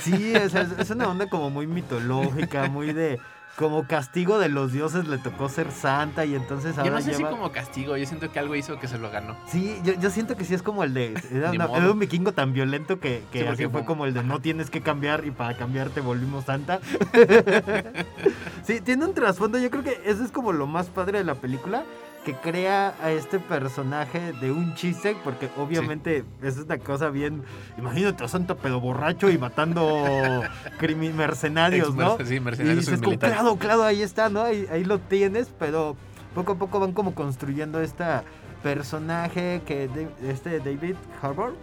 [0.00, 3.18] Sí, es una onda como muy mitológica, muy de...
[3.56, 7.12] Como castigo de los dioses le tocó ser santa y entonces Yo ahora no sé
[7.12, 7.30] lleva...
[7.30, 9.34] si como castigo, yo siento que algo hizo que se lo ganó.
[9.48, 11.14] Sí, yo, yo siento que sí es como el de.
[11.32, 14.22] Era, una- un vikingo tan violento que, que Sí, así fue fue- como el de
[14.22, 16.80] no tienes que cambiar y para cambiar te volvimos santa.
[18.64, 19.58] sí, tiene un trasfondo.
[19.58, 21.84] Yo creo que eso es como lo más padre de la película.
[22.26, 27.44] Que crea a este personaje de un chiste, porque obviamente es una cosa bien.
[27.78, 30.42] Imagínate a Santa pedo borracho y matando
[31.14, 32.18] mercenarios, ¿no?
[32.24, 34.42] Sí, Y mercenarios dices, como, claro, claro, ahí está, ¿no?
[34.42, 35.96] Ahí, ahí lo tienes, pero
[36.34, 38.24] poco a poco van como construyendo esta
[38.64, 41.54] personaje que de- este David Harbour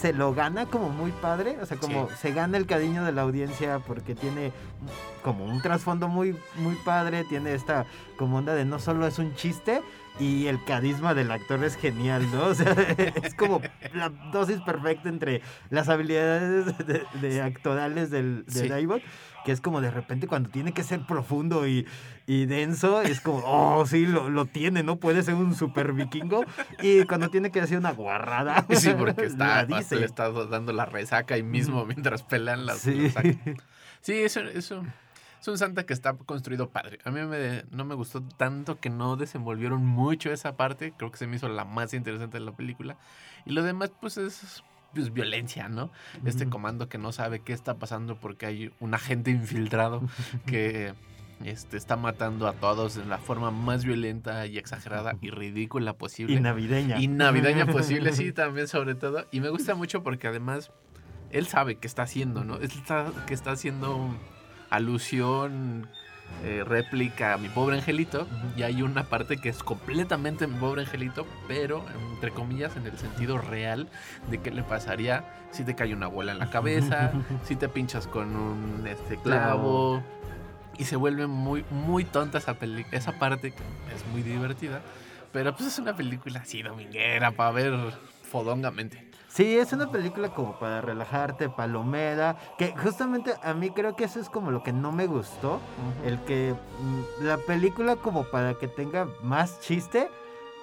[0.00, 2.14] se lo gana como muy padre, o sea, como Sí.
[2.20, 4.52] se gana el cariño de la audiencia porque tiene
[5.24, 7.84] como un trasfondo muy muy padre, tiene esta
[8.16, 9.82] como onda de no solo es un chiste
[10.18, 12.46] y el carisma del actor es genial, ¿no?
[12.48, 12.72] O sea,
[13.22, 13.60] es como
[13.94, 18.68] la dosis perfecta entre las habilidades de, de actorales del, de Sí.
[18.68, 19.02] David,
[19.44, 21.86] que es como de repente cuando tiene que ser profundo y,
[22.26, 24.96] y denso, es como, oh, sí, lo, lo tiene, ¿no?
[24.96, 26.44] Puede ser un super vikingo.
[26.82, 29.96] Y cuando tiene que decir una guarrada, Sí, porque está, dice.
[29.96, 33.10] le está dando la resaca ahí mismo mientras pelean las, Sí.
[34.00, 34.84] Sí, eso, eso
[35.40, 36.98] es un Santa que está construido padre.
[37.04, 40.92] A mí me, no me gustó tanto que no desenvolvieron mucho esa parte.
[40.96, 42.96] Creo que se me hizo la más interesante de la película.
[43.46, 44.62] Y lo demás, pues es
[44.94, 45.90] pues, violencia, ¿no?
[46.24, 50.02] Este comando que no sabe qué está pasando porque hay un agente infiltrado
[50.46, 50.94] que
[51.44, 56.34] este, está matando a todos en la forma más violenta y exagerada y ridícula posible
[56.34, 57.00] Y navideña.
[57.00, 59.26] y navideña posible, sí, también sobre todo.
[59.30, 60.72] Y me gusta mucho porque además
[61.30, 62.56] él sabe qué está haciendo, ¿no?
[62.56, 64.10] Él está, que está haciendo
[64.70, 65.88] alusión,
[66.44, 68.26] eh, réplica a mi pobre angelito.
[68.56, 72.96] Y hay una parte que es completamente mi pobre angelito, pero entre comillas en el
[72.96, 73.88] sentido real
[74.30, 77.12] de qué le pasaría si te cae una bola en la cabeza,
[77.44, 80.02] si te pinchas con un este, clavo.
[80.78, 83.62] Y se vuelve muy, muy tonta esa, peli esa parte que
[83.94, 84.80] es muy divertida.
[85.32, 87.74] Pero pues es una película así dominguera para ver
[88.30, 89.07] fodongamente.
[89.38, 94.18] Sí, es una película como para relajarte, palomera, que justamente a mí creo que eso
[94.18, 95.60] es como lo que no me gustó,
[96.04, 100.10] el que mm, la película como para que tenga más chiste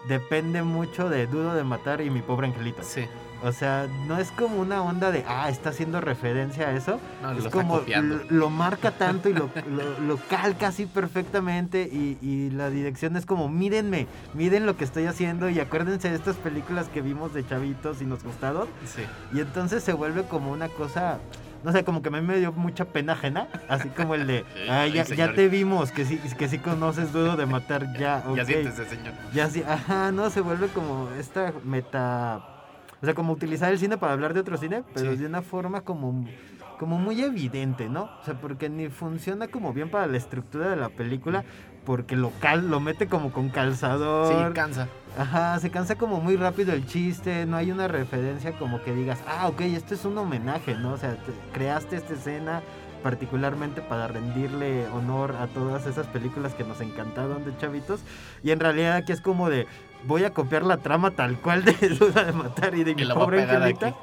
[0.09, 2.83] depende mucho de Duro de Matar y Mi Pobre Angelito.
[2.83, 3.07] Sí,
[3.43, 6.99] O sea, no es como una onda de, ah, está haciendo referencia a eso.
[7.21, 10.85] no, lo es está como lo, lo marca tanto y lo, lo- lo calca así
[10.85, 16.09] perfectamente y, y la dirección es como, mírenme, miren lo que estoy haciendo y acuérdense
[16.09, 18.67] de estas películas que vimos de chavitos y nos gustaron.
[18.85, 19.03] Sí.
[19.33, 21.19] Y entonces se vuelve como una cosa,
[21.63, 24.45] no sé, como que a mí me dio mucha pena ajena, así como el de,
[24.69, 28.37] ah, ya, ya te vimos, que sí, que sí conoces Duro de Matar, ya, ok.
[28.37, 29.13] Ya siéntese, señor.
[29.33, 32.41] Ya sí, ajá, no, se vuelve como esta meta.
[33.01, 35.17] O sea, como utilizar el cine para hablar de otro cine, pero Sí.
[35.17, 36.25] de una forma como,
[36.79, 38.03] como muy evidente, ¿no?
[38.21, 41.43] O sea, porque ni funciona como bien para la estructura de la película,
[41.85, 44.47] porque lo, cal, lo mete como con calzador.
[44.47, 44.87] Sí, cansa.
[45.17, 49.19] Ajá, se cansa como muy rápido el chiste, no hay una referencia como que digas,
[49.27, 50.93] ah, ok, esto es un homenaje, ¿no?
[50.93, 52.61] O sea, te- creaste esta escena
[53.03, 58.01] particularmente para rendirle honor a todas esas películas que nos encantaron de chavitos.
[58.43, 59.67] Y en realidad aquí es como de,
[60.07, 63.05] voy a copiar la trama tal cual de Duda de Matar y de Y mi
[63.05, 63.93] pobre angelita.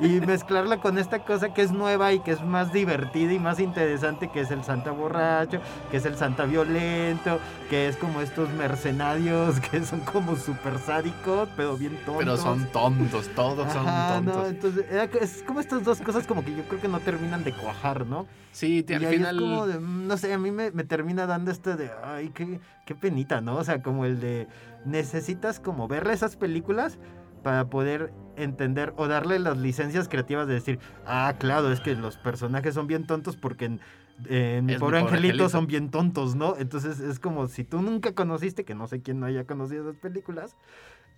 [0.00, 3.60] Y mezclarla con esta cosa que es nueva y que es más divertida y más
[3.60, 7.38] interesante, que es el Santa borracho, que es el Santa violento,
[7.70, 12.16] que es como estos mercenarios que son como súper sádicos, pero bien tontos.
[12.18, 14.48] Pero son tontos, todos son Ajá, no, tontos.
[14.50, 14.84] entonces
[15.20, 18.26] es como estas dos cosas como que yo creo que no terminan de cuajar, ¿no?
[18.52, 19.36] Sí, y al ahí final.
[19.36, 22.30] es como de, mm, no sé, a mí me, me termina dando este de, ay,
[22.34, 23.56] qué, qué penita, ¿no?
[23.56, 24.46] O sea, como el de,
[24.84, 26.98] necesitas como ver esas películas
[27.42, 32.16] para poder entender o darle las licencias creativas de decir, ah, claro, es que los
[32.16, 33.80] personajes son bien tontos porque en,
[34.28, 35.48] en Mi Pobre Angelito Angelito.
[35.48, 36.56] son bien tontos, ¿no?
[36.56, 40.00] Entonces es como si tú nunca conociste, que no sé quién no haya conocido esas
[40.00, 40.56] películas,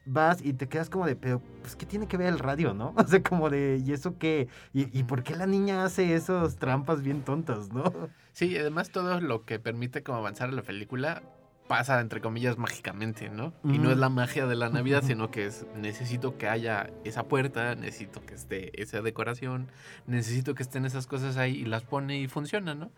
[0.07, 2.95] vas y te quedas como de, pero, pues, ¿qué tiene que ver el radio, no?
[2.97, 4.49] O sea, como de, ¿y eso qué?
[4.73, 7.85] ¿Y, y por qué la niña hace esas trampas bien tontas, no?
[8.33, 11.23] Sí, y además todo lo que permite como avanzar en la película
[11.67, 13.55] pasa entre comillas mágicamente, ¿no?
[13.65, 17.25] Y no es la magia de la Navidad, sino que es necesito que haya esa
[17.25, 19.69] puerta, necesito que esté esa decoración,
[20.07, 22.91] necesito que estén esas cosas ahí y las pone y funciona, ¿no?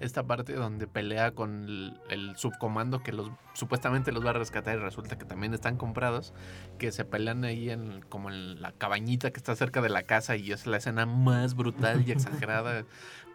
[0.00, 4.78] Esta parte donde pelea con el, el subcomando que los supuestamente los va a rescatar
[4.78, 6.32] y resulta que también están comprados,
[6.78, 10.36] que se pelean ahí en como en la cabañita que está cerca de la casa
[10.36, 12.86] y es la escena más brutal y exagerada,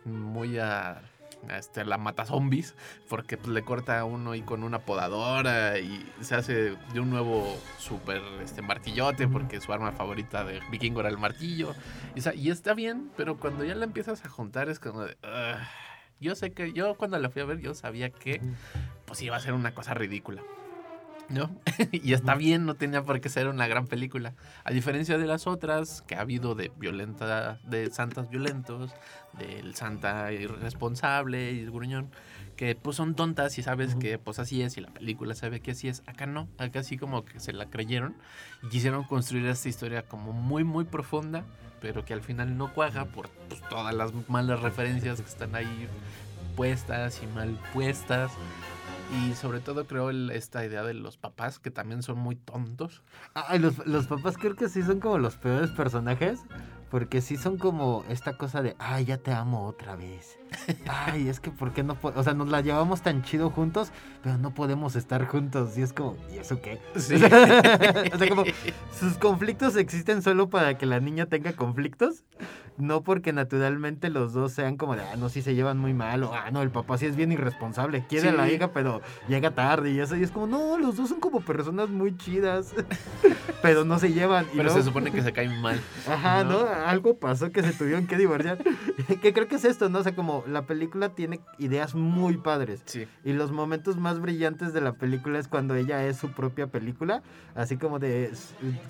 [0.03, 1.03] muy a
[1.49, 2.75] este, la mata zombies,
[3.07, 7.09] porque pues, le corta a uno y con una podadora y se hace de un
[7.09, 11.73] nuevo super este, martillote, porque su arma favorita de vikingo era el martillo.
[12.15, 15.03] Y, o sea, y está bien, pero cuando ya la empiezas a juntar es como
[15.03, 15.17] de...
[16.21, 18.41] Yo sé que yo cuando la fui a ver yo sabía que
[19.05, 20.43] pues iba a ser una cosa ridícula.
[21.29, 21.51] ¿No?
[21.91, 24.33] y está bien, no tenía por qué ser una gran película.
[24.63, 28.91] A diferencia de las otras que ha habido de violenta, de santas violentos,
[29.37, 32.09] del santa irresponsable y gruñón,
[32.55, 35.71] que pues son tontas y sabes que pues así es y la película sabe que
[35.71, 36.03] así es.
[36.07, 38.15] Acá no, acá sí como que se la creyeron
[38.63, 41.45] y quisieron construir esta historia como muy muy profunda,
[41.79, 45.87] pero que al final no cuaja por pues, todas las malas referencias que están ahí
[46.57, 48.31] puestas y mal puestas.
[49.11, 53.03] Y sobre todo creo esta idea de los papás que también son muy tontos.
[53.59, 56.41] Los, los papás creo que sí son como los peores personajes.
[56.89, 60.39] Porque sí son como esta cosa de, ay, ya te amo otra vez.
[60.87, 61.97] Ay, es que ¿por qué no?
[62.01, 63.91] O sea, nos la llevamos tan chido juntos,
[64.23, 65.77] pero no podemos estar juntos.
[65.77, 66.79] Y es como, ¿y eso qué?
[66.95, 67.15] Sí.
[68.13, 68.43] o sea, como,
[68.97, 72.23] sus conflictos existen solo para que la niña tenga conflictos.
[72.77, 76.23] No porque naturalmente los dos sean como de, ah, no, sí se llevan muy mal.
[76.23, 78.05] O, ah, no, el papá sí es bien irresponsable.
[78.07, 80.15] Quiere a la hija, pero llega tarde y eso.
[80.15, 82.73] Y es como, no, los dos son como personas muy chidas.
[83.61, 84.45] pero no se llevan.
[84.45, 85.81] Y Pero luego- se supone que se caen mal.
[86.07, 86.63] Ajá, ¿no?
[86.63, 86.69] ¿no?
[86.69, 88.57] Algo pasó que se tuvieron que divorciar.
[89.21, 89.99] que creo que es esto, ¿no?
[89.99, 92.81] O sea, como la película tiene ideas muy padres.
[92.85, 93.07] Sí.
[93.23, 97.21] Y los momentos más brillantes de la película es cuando ella es su propia película.
[97.55, 98.31] Así como de.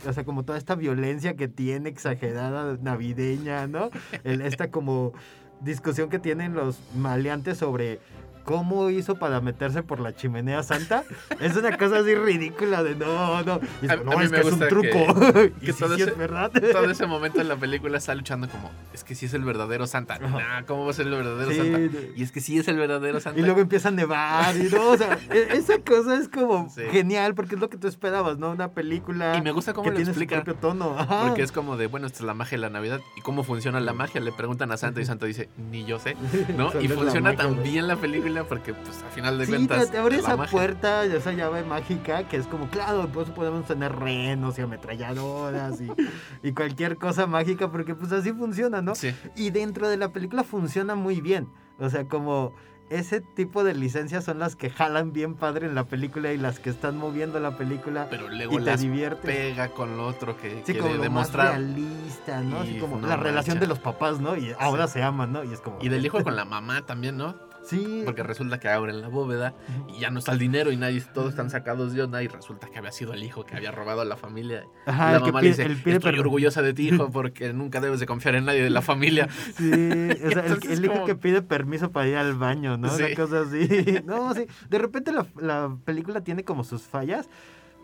[0.08, 3.90] O sea, como toda esta violencia que tiene, exagerada, navideña, ¿no?
[4.24, 5.14] El- esta como
[5.62, 8.00] discusión que tienen los maleantes sobre.
[8.44, 11.04] ¿Cómo hizo para meterse por la chimenea santa?
[11.40, 13.60] Es una cosa así ridícula de no, no.
[13.82, 15.34] Y es A- como, a no, es que es un truco.
[15.34, 16.52] que- que todo sí ese- es verdad.
[16.52, 19.86] Todo ese momento en la película está luchando como, es que sí es el verdadero
[19.88, 20.18] Santa.
[20.20, 21.80] Nah, ¿cómo va a ser el verdadero Sí, Santa?
[22.16, 23.40] Y es que sí es el verdadero Santa.
[23.40, 26.82] Y luego empieza a nevar y no, o sea, e- esa cosa es como Sí.
[26.92, 28.52] genial porque es lo que tú esperabas, ¿no?
[28.52, 30.38] Una película Y me gusta cómo que lo tiene explica.
[30.38, 30.96] su propio tono.
[30.98, 31.28] Ajá.
[31.28, 33.00] Porque es como de, bueno, esta es la magia de la Navidad.
[33.16, 34.22] ¿Y cómo funciona la magia?
[34.22, 36.16] Le preguntan a Santa y Santa dice, ni yo sé.
[36.58, 36.72] ¿no?
[36.82, 39.86] Y funciona tan bien la película porque, pues, a final de Sí, cuentas.
[39.88, 40.52] te, te abre esa magia.
[40.52, 45.88] puerta, esa llave mágica que es como, claro, pues podemos tener renos y ametralladoras y,
[46.48, 48.96] y cualquier cosa mágica porque pues así funciona, ¿no?
[48.96, 49.14] Sí.
[49.36, 51.48] Y dentro de la película funciona muy bien.
[51.80, 52.54] O sea, como
[52.90, 56.60] ese tipo de licencias son las que jalan bien padre en la película y las
[56.60, 59.28] que están moviendo la película Pero luego y te las divierte.
[59.28, 61.46] pega con lo otro que Sí, como lo demostrar.
[61.50, 62.62] más realista, ¿no?
[62.62, 64.36] Así como la relación de los papás, ¿no?
[64.36, 65.44] Y ahora se aman, ¿no?
[65.44, 65.78] Y es como...
[65.82, 67.36] Y del hijo con la mamá también, ¿no?
[67.70, 68.02] Sí.
[68.06, 69.54] Porque resulta que abren la bóveda
[69.96, 72.68] y ya no está el dinero y nadie, todos están sacados de onda y resulta
[72.68, 74.64] que había sido el hijo que había robado a la familia.
[74.86, 76.20] Ajá, la mamá le dice, el pide estoy perdón".
[76.26, 79.28] orgullosa de ti, hijo, porque nunca debes de confiar en nadie de la familia.
[79.58, 82.88] Sí, o sea, el, hijo como- que pide permiso para ir al baño, ¿no?
[82.94, 83.16] Una Sí.
[83.16, 83.68] cosa así.
[84.06, 84.46] No, sí.
[84.70, 87.30] De repente la, la película tiene como sus fallas,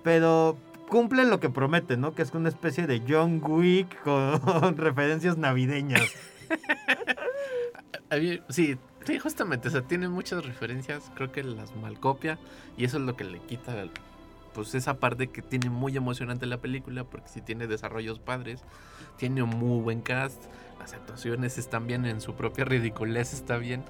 [0.04, 0.58] pero
[0.90, 2.14] cumple lo que promete, ¿no?
[2.16, 6.02] Que es una especie de John Wick con referencias navideñas.
[8.10, 12.38] A mí- Sí, sí, justamente, o sea, tiene muchas referencias, creo que las malcopia
[12.78, 13.74] y eso es lo que le quita
[14.54, 18.62] pues esa parte que tiene muy emocionante la película porque sí tiene desarrollos padres,
[19.18, 20.42] tiene un muy buen cast,
[20.80, 23.84] las actuaciones están bien en su propia ridiculez está bien,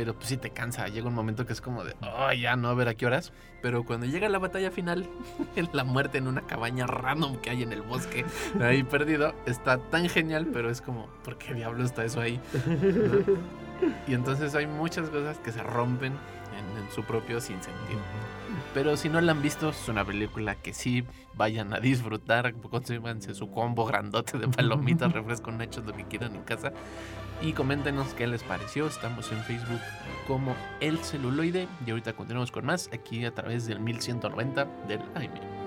[0.00, 2.68] pero pues sí te cansa, llega un momento que es como de, oh, ya no,
[2.68, 5.06] a ver a qué horas, pero cuando llega la batalla final,
[5.74, 8.24] la muerte en una cabaña random que hay en el bosque,
[8.62, 12.40] ahí perdido, está tan genial, pero es como, ¿por qué diablo está eso ahí?
[14.06, 18.00] Y entonces hay muchas cosas que se rompen en, en su propio sinsentido.
[18.72, 21.04] Pero si no la han visto, es una película que sí
[21.34, 22.54] vayan a disfrutar.
[22.54, 26.72] Consímanse su combo grandote de palomitas, refresco, nachos, lo que quieran en casa.
[27.42, 28.86] Y coméntenos qué les pareció.
[28.86, 29.80] Estamos en Facebook
[30.28, 31.66] como El Celuloide.
[31.84, 35.60] Y ahorita continuamos con más aquí a través del 1190 del AM.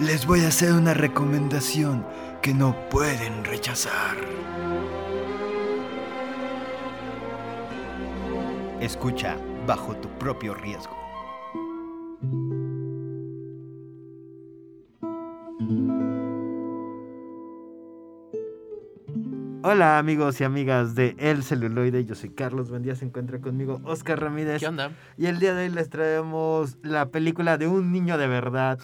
[0.00, 2.06] Les voy a hacer una recomendación
[2.42, 4.16] que no pueden rechazar.
[8.80, 9.36] Escucha
[9.66, 10.96] bajo tu propio riesgo.
[19.64, 23.80] Hola amigos y amigas de El Celuloide, yo soy Carlos, buen día, se encuentra conmigo
[23.84, 24.60] Oscar Ramírez.
[24.60, 24.92] ¿Qué onda?
[25.18, 28.78] Y el día de hoy les traemos la película de un niño de verdad,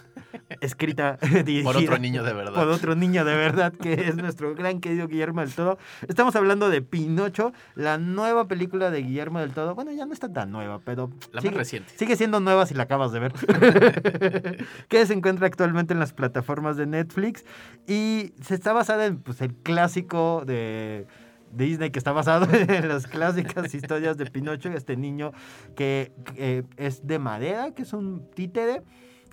[0.65, 2.55] escrita, dirigida Por otro niño de verdad.
[2.55, 5.79] por otro niño de verdad, que es nuestro gran querido Guillermo del Todo.
[6.09, 9.75] Estamos hablando de Pinocho, la nueva película de Guillermo del Todo.
[9.75, 11.93] Bueno, ya no está tan nueva, pero La sigue, más reciente.
[11.97, 13.33] sigue siendo nueva si la acabas de ver.
[14.89, 17.45] que se encuentra actualmente en las plataformas de Netflix
[17.87, 21.07] y se está basada en pues, el clásico de
[21.53, 25.33] Disney que está basado en las clásicas historias de Pinocho, este niño
[25.77, 28.83] que, que es de madera, que es un títere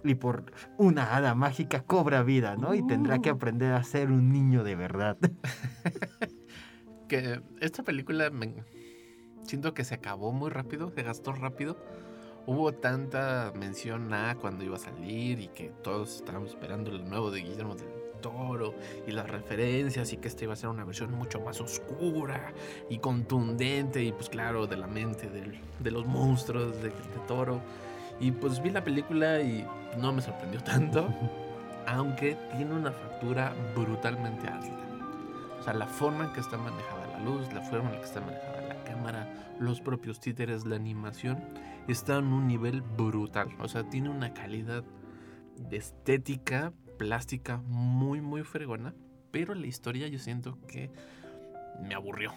[0.03, 2.73] y por una hada mágica cobra vida, ¿no?
[2.73, 5.17] Y tendrá que aprender a ser un niño de verdad.
[7.07, 8.53] Que esta película me...
[9.43, 11.77] siento que se acabó muy rápido, se gastó rápido.
[12.45, 17.29] Hubo tanta mención a cuando iba a salir y que todos estábamos esperando el nuevo
[17.29, 17.89] de Guillermo del
[18.21, 18.73] Toro
[19.05, 22.53] y las referencias y que esta iba a ser una versión mucho más oscura
[22.89, 26.95] y contundente y pues claro de la mente del- de los monstruos de, de
[27.27, 27.59] Toro.
[28.21, 29.67] Y pues vi la película y
[29.97, 31.09] no me sorprendió tanto,
[31.87, 34.77] aunque tiene una factura brutalmente alta.
[35.59, 38.05] O sea, la forma en que está manejada la luz, la forma en la que
[38.05, 39.27] está manejada la cámara,
[39.59, 41.43] los propios títeres, la animación,
[41.87, 43.49] está en un nivel brutal.
[43.59, 44.83] O sea, tiene una calidad
[45.57, 48.93] de estética, plástica muy, muy fregona.
[49.31, 50.91] Pero la historia yo siento que
[51.81, 52.33] me aburrió.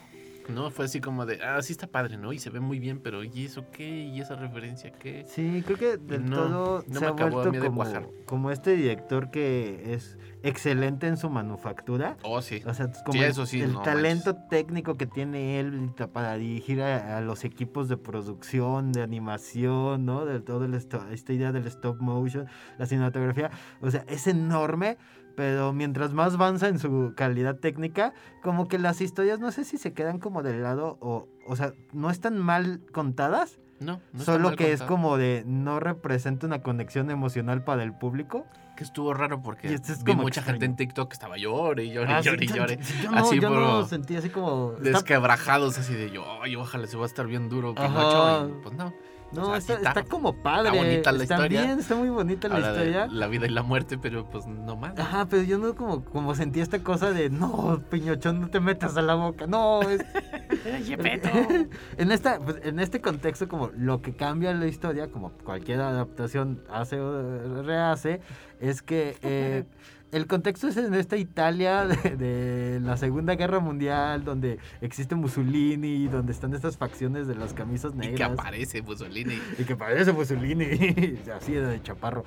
[0.49, 0.69] ¿No?
[0.71, 2.31] Fue así como de, ah, sí está padre, ¿no?
[2.33, 3.87] Y se ve muy bien, pero ¿y eso qué?
[4.05, 5.25] ¿Y esa referencia qué?
[5.27, 7.65] Sí, creo que del No, todo no se me ha acabó a vuelto mí de
[7.67, 8.07] como, cuajar.
[8.25, 12.17] como este director que es excelente en su manufactura.
[12.23, 12.61] Oh, sí.
[12.65, 16.35] O sea, es como Sí, eso sí, el no talento técnico que tiene él para
[16.37, 20.25] dirigir a, a los equipos de producción, de animación, ¿no?
[20.25, 20.67] De toda
[21.11, 23.49] esta idea del stop motion, la cinematografía.
[23.81, 24.97] O sea, es enorme,
[25.35, 29.77] pero mientras más avanza en su calidad técnica, como que las historias, no sé si
[29.77, 31.27] se quedan como del lado o...
[31.47, 36.63] O sea, no están mal contadas, No, solo que es como de no representa una
[36.63, 38.45] conexión emocional para el público.
[38.75, 41.85] Que estuvo raro porque este es vi como mucha gente en TikTok que estaba llore
[41.85, 42.79] y llore Ah, y sí, llore y llore.
[43.03, 44.73] Yo no, Así yo por- no sentí así como...
[44.73, 47.73] está- Desquebrajados así de yo, ay, ojalá se va a estar bien duro.
[47.75, 48.49] Pinocho.
[48.49, 48.93] Y, pues no.
[49.31, 50.69] No, O sea, sí está, está- está como padre.
[50.69, 51.61] está bonita la está historia.
[51.63, 53.07] bien, está muy bonita la historia.
[53.07, 54.97] la vida y la muerte, pero pues no más.
[54.97, 58.95] Ajá, pero yo no como, como sentí esta cosa de no, Piñochón, no te metas
[58.97, 59.47] a la boca.
[59.47, 60.01] No, es.
[61.97, 66.63] en esta, pues, en este contexto, como lo que cambia la historia, como cualquier adaptación
[66.69, 68.21] hace o rehace,
[68.59, 69.65] es que eh,
[70.11, 76.07] el contexto es en esta Italia de, de la Segunda Guerra Mundial, donde existe Mussolini,
[76.07, 78.31] donde están estas facciones de las camisas Y que negras.
[78.31, 82.23] aparece Mussolini Y que parece Mussolini, así de chaparro.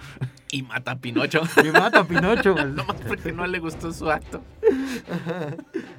[0.50, 1.40] y mata a Pinocho.
[1.64, 2.52] Y mata a Pinocho.
[2.52, 2.66] güey.
[2.66, 4.42] Nomás porque no le gustó su acto.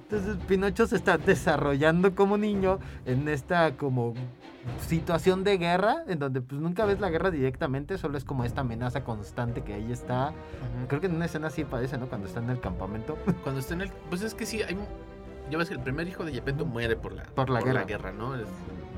[0.03, 4.13] Entonces Pinocho se está desarrollando como niño en esta como
[4.87, 8.61] situación de guerra, en donde pues nunca ves la guerra directamente, solo es como esta
[8.61, 10.33] amenaza constante que ahí está.
[10.87, 12.07] Creo que en una escena sí parece, ¿no?
[12.07, 13.17] Cuando está en el campamento.
[13.43, 13.89] Cuando está en el.
[14.09, 14.77] Pues es que sí, hay.
[15.49, 18.11] Ya ves que el primer hijo de Gepetto muere por la, Por la guerra.
[18.11, 18.35] ¿no?
[18.35, 18.47] Es-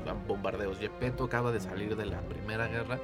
[0.06, 0.78] van bombardeos.
[0.78, 2.98] Gepetto acaba de salir de la primera guerra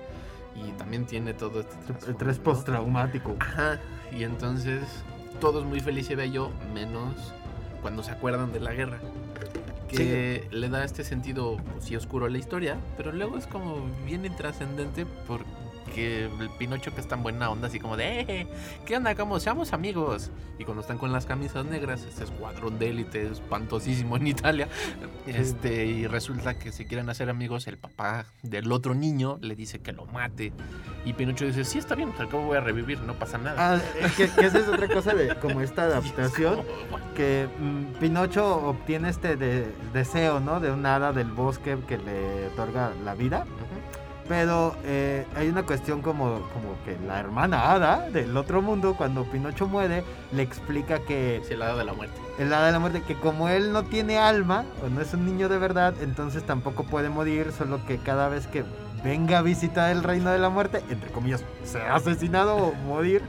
[0.55, 3.37] y también tiene todo este El tres postraumático.
[3.41, 3.79] Ajá.
[4.13, 4.83] Y entonces
[5.41, 7.33] todo es muy feliz y bello, menos
[7.83, 8.99] cuando se acuerdan de la guerra.
[9.89, 14.25] Que le da este sentido, pues, oscuro a la historia, pero luego es como bien
[14.25, 15.07] intrascendente
[15.89, 18.47] porque el Pinocho que es tan buena onda, así como de, "Eh,
[18.85, 19.15] ¿qué onda?
[19.15, 19.41] ¿Cómo?
[19.41, 20.31] Seamos amigos.
[20.59, 24.69] Y cuando están con las camisas negras, este escuadrón de élite espantosísimo en Italia,
[25.27, 29.79] este, y resulta que se quieren hacer amigos, el papá del otro niño le dice
[29.81, 30.53] que lo mate.
[31.05, 33.77] Y Pinocho dice, sí, está bien, al cabo voy a revivir, no pasa nada.
[33.77, 33.81] Ah,
[34.17, 36.61] que, que esa es otra cosa de como esta adaptación.
[37.15, 40.61] Que mm, Pinocho obtiene este de- deseo, ¿no?
[40.61, 43.47] De un hada del bosque que le otorga la vida.
[44.29, 49.25] Pero eh, hay una cuestión como, como que la hermana hada del otro mundo, cuando
[49.25, 52.15] Pinocho muere, le explica que Sí, el lado de la muerte.
[52.39, 55.25] el hada de la muerte, que como él no tiene alma, o no es un
[55.25, 58.65] niño de verdad, entonces tampoco puede morir, solo que cada vez que
[59.03, 63.23] venga a visitar el reino de la muerte, entre comillas, sea asesinado o morir,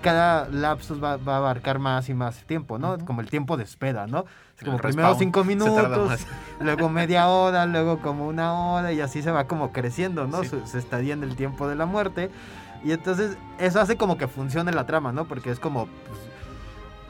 [0.00, 2.98] cada lapsus va, va a abarcar más y más tiempo, ¿no?
[3.04, 4.24] Como el tiempo de espera, ¿no?
[4.56, 6.26] Es como El primero respawn cinco se minutos,
[6.60, 10.42] luego media hora, luego como una hora y así se va como creciendo, ¿no?
[10.42, 10.48] Sí.
[10.48, 12.30] Su, su estadía en el tiempo de la muerte.
[12.84, 15.26] Y entonces eso hace como que funcione la trama, ¿no?
[15.26, 16.20] Porque es como pues,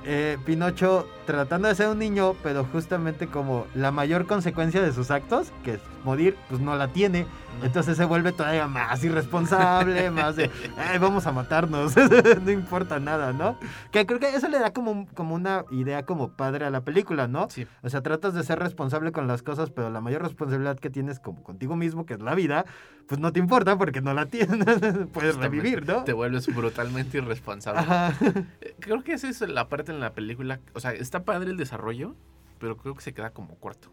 [0.04, 5.10] eh, Pinocho tratando de ser un niño, pero justamente como la mayor consecuencia de sus
[5.10, 7.26] actos, que es morir, pues no la tiene.
[7.62, 11.94] Entonces se vuelve todavía más irresponsable, más de, "Ay, vamos a matarnos,
[12.44, 13.58] no importa nada, ¿no?
[13.90, 17.28] Que creo que eso le da como, como una idea como padre a la película,
[17.28, 17.48] ¿no?
[17.50, 17.66] Sí.
[17.82, 21.20] O sea, tratas de ser responsable con las cosas, pero la mayor responsabilidad que tienes
[21.20, 22.64] como contigo mismo, que es la vida,
[23.06, 24.48] pues no te importa porque no la tienes,
[25.12, 26.04] puedes revivir, ¿no?
[26.04, 27.80] Te vuelves brutalmente irresponsable.
[27.80, 28.12] Ajá.
[28.60, 30.60] Eh, Creo que esa es la parte en la película.
[30.74, 32.14] O sea, está padre el desarrollo,
[32.58, 33.90] pero creo que se queda como corto.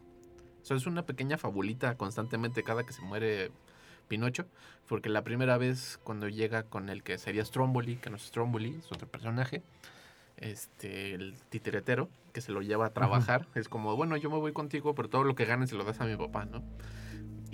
[0.66, 3.51] O sea, es una pequeña fabulita constantemente cada que se muere
[4.07, 4.47] Pinocho.
[4.88, 8.76] Porque la primera vez cuando llega con el que sería Stromboli, que no es Stromboli,
[8.80, 9.61] es otro personaje,
[10.38, 14.53] este, el titiretero, que se lo lleva a trabajar, es como, bueno, yo me voy
[14.53, 16.63] contigo, pero todo lo que ganes se lo das a mi papá, ¿no?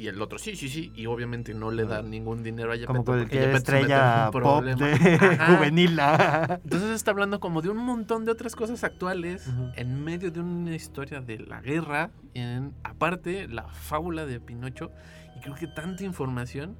[0.01, 2.87] Y el otro, sí, sí, sí, y obviamente no le da ningún dinero a Gepetto.
[2.87, 5.45] Como porque cualquier estrella un pop de Ajá.
[5.57, 5.99] juvenil.
[5.99, 6.59] ah.
[6.63, 10.73] Entonces está hablando como de un montón de otras cosas actuales en medio de una
[10.73, 14.89] historia de la guerra, en aparte la fábula de Pinocho
[15.37, 16.77] y creo que tanta información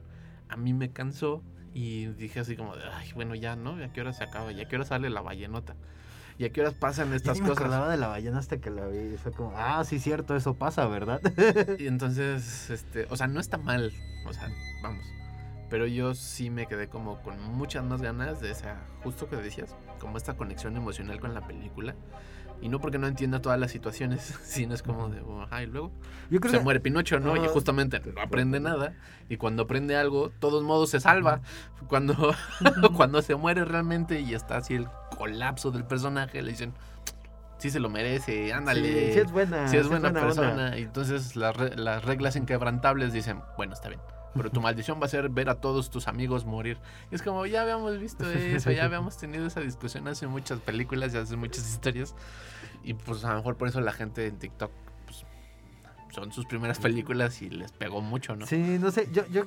[0.49, 1.43] a mí me cansó
[1.75, 3.79] y dije así como de, ay, bueno, ya, ¿no?
[3.79, 4.51] ¿Y a qué hora se acaba?
[4.51, 5.75] ¿Y a qué hora sale la ballenota?
[6.41, 7.59] ¿Y a qué horas pasan Yo estas me cosas?
[7.59, 9.13] acordaba de la ballena hasta que la vi.
[9.13, 11.21] y Fue como, ah, sí, cierto, eso pasa, ¿verdad?
[11.77, 13.93] Y entonces, este, o sea, no está mal,
[14.25, 14.49] o sea,
[14.81, 15.05] vamos.
[15.69, 19.75] Pero yo sí me quedé como con muchas más ganas de esa, justo que decías,
[19.99, 21.93] como esta conexión emocional con la película.
[22.59, 25.21] Y no porque no entienda todas las situaciones, sino es como de,
[25.51, 25.91] ay, luego
[26.31, 27.35] Yo creo se que muere Pinocho, ¿no?
[27.35, 27.49] Y Ajá.
[27.49, 28.95] justamente no aprende nada.
[29.29, 31.41] Y cuando aprende algo, todos modos se salva.
[31.87, 32.33] Cuando,
[32.97, 34.87] cuando se muere realmente y está así el
[35.21, 36.73] colapso del personaje, le dicen,
[37.59, 39.07] sí se lo merece, ándale.
[39.07, 39.67] Sí, sí es buena.
[39.67, 40.21] Si es buena, onda.
[40.21, 40.77] persona.
[40.79, 44.01] Y entonces las, re- las reglas inquebrantables dicen, bueno, está bien.
[44.33, 46.77] Pero tu maldición va a ser ver a todos tus amigos morir.
[47.11, 51.13] Y es como, ya habíamos visto eso, ya habíamos tenido esa discusión hace muchas películas
[51.13, 52.15] y hace muchas historias.
[52.83, 54.71] Y pues a lo mejor por eso la gente en TikTok
[55.05, 55.23] pues,
[56.15, 58.47] son sus primeras películas y les pegó mucho, ¿no?
[58.47, 59.43] Sí, no sé, yo, yo,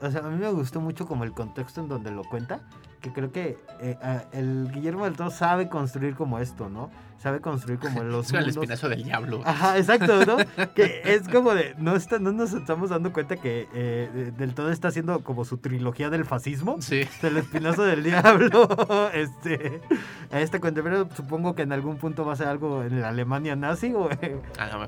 [0.00, 2.60] o sea, a mí me gustó mucho como el contexto en donde lo cuenta,
[3.00, 3.96] que creo que eh,
[4.32, 6.90] el Guillermo del Toro sabe construir como esto, ¿no?
[7.20, 9.42] Sabe construir como los Es el espinazo del diablo.
[9.44, 10.36] Ajá, exacto, ¿no?
[10.74, 14.54] que es como de, no, está, no nos estamos dando cuenta que eh, de- del
[14.54, 16.80] todo está haciendo como su trilogía del fascismo.
[16.80, 17.02] Sí.
[17.22, 18.66] El espinazo del diablo,
[19.12, 19.82] este,
[20.30, 23.10] a este cuento, pero supongo que en algún punto va a ser algo en la
[23.10, 24.08] Alemania nazi o,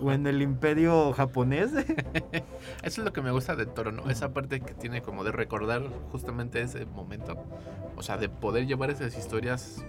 [0.00, 1.70] o en el imperio japonés.
[1.72, 2.46] Eso
[2.82, 4.08] es lo que me gusta de Toro, ¿no?
[4.08, 7.36] Esa parte que tiene como de recordar justamente ese momento.
[7.96, 9.84] O sea, de poder llevar esas historias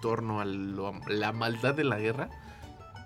[0.00, 2.28] torno a lo- la maldad de la guerra.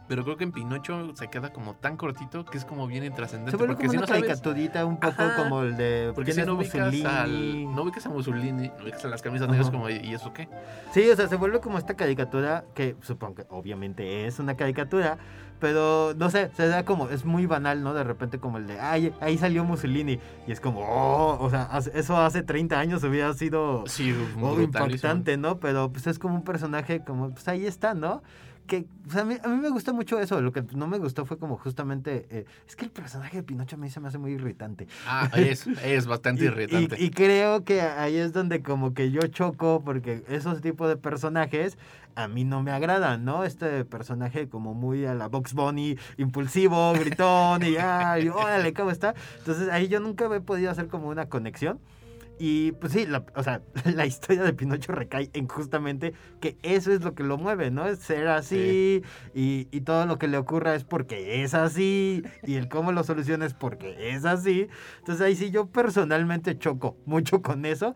[0.08, 3.52] Pero creo que en Pinocho se queda como tan cortito que es como bien intrascendente.
[3.52, 6.10] Se vuelve porque como si una no sabes, caricaturita un poco Ajá, como el de
[6.14, 9.48] porque ¿quién si no ubicas, al, no ubicas a Mussolini, no ubicas a las camisas
[9.48, 10.48] negras como, ¿y eso qué?
[10.92, 15.16] Sí, o sea, se vuelve como esta caricatura que supongo que obviamente es una caricatura,
[15.62, 17.94] pero no sé, se da como, es muy banal, ¿no?
[17.94, 21.70] De repente como el de, ay, ahí salió Mussolini, y es como, oh, o sea,
[21.94, 25.60] eso hace 30 años hubiera sido Sí, oh, impactante, ¿no?
[25.60, 28.24] Pero pues es como un personaje como, pues ahí está, ¿no?
[28.72, 28.86] Que
[29.18, 31.58] a, mí, a mí me gusta mucho eso, lo que no me gustó fue como
[31.58, 34.88] justamente, eh, es que el personaje de Pinocho a mí se me hace muy irritante.
[35.06, 36.96] Ah, es, es bastante Y- irritante.
[36.98, 40.96] Y, y creo que ahí es donde como que yo choco porque esos tipos de
[40.96, 41.76] personajes
[42.14, 43.44] a mí no me agradan, ¿no?
[43.44, 49.14] Este personaje como muy a la Box Bunny, impulsivo, gritón y ay, órale, ¿cómo está?
[49.40, 51.78] Entonces ahí yo nunca he podido hacer como una conexión.
[52.38, 53.62] Y pues sí, la, o sea,
[53.94, 57.86] la historia de Pinocho recae en justamente que eso es lo que lo mueve, ¿no?
[57.86, 59.02] Es ser así
[59.34, 63.04] y, y todo lo que le ocurra es porque es así y el cómo lo
[63.04, 64.68] soluciona es porque es así.
[64.98, 67.94] Entonces ahí sí yo personalmente choco mucho con eso.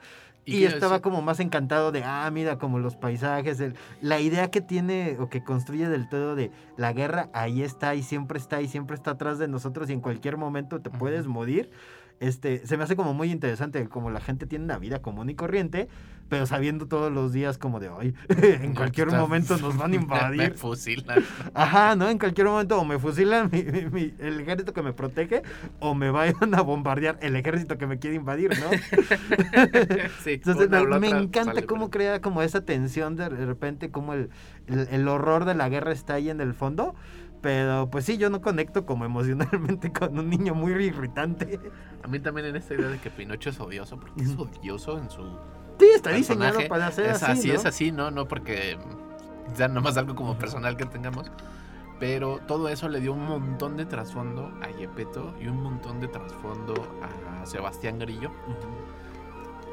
[0.49, 4.49] Y, quiero estaba como más encantado de, ah, mira, como los paisajes, el- la idea
[4.49, 8.63] que tiene o que construye del todo de la guerra, ahí está y siempre está
[8.63, 11.69] y siempre está atrás de nosotros y en cualquier momento te puedes morir.
[12.19, 15.35] Este, se me hace como muy interesante, como la gente tiene una vida común y
[15.35, 15.89] corriente,
[16.31, 20.03] pero sabiendo todos los días como de, hoy en cualquier momento nos van a Me
[20.03, 20.55] invadir.
[20.55, 21.19] fusilan.
[21.55, 22.09] Ajá, ¿no?
[22.09, 25.43] En cualquier momento o me fusilan mi- mi- mi- el ejército que me protege
[25.79, 28.71] o me vayan a bombardear el ejército que me quiere invadir, ¿no?
[30.25, 34.31] sí, Entonces me, me encanta cómo crea como esa tensión de repente, como el,
[34.67, 36.95] el, el horror de la guerra está ahí en el fondo.
[37.47, 41.61] Pero pues sí, yo no conecto como emocionalmente con un niño muy irritante.
[42.03, 45.09] A mí también en esta idea de que Pinocho es odioso, porque es odioso en
[45.09, 45.23] su
[45.79, 47.55] Sí, está diseñado para ser es así, ¿no?
[47.55, 48.11] es así, ¿no?
[48.11, 48.77] No porque
[49.55, 51.31] sea nomás algo como personal que tengamos.
[52.01, 56.09] Pero todo eso le dio un montón de trasfondo a Yepeto y un montón de
[56.09, 58.33] trasfondo a Sebastián Grillo.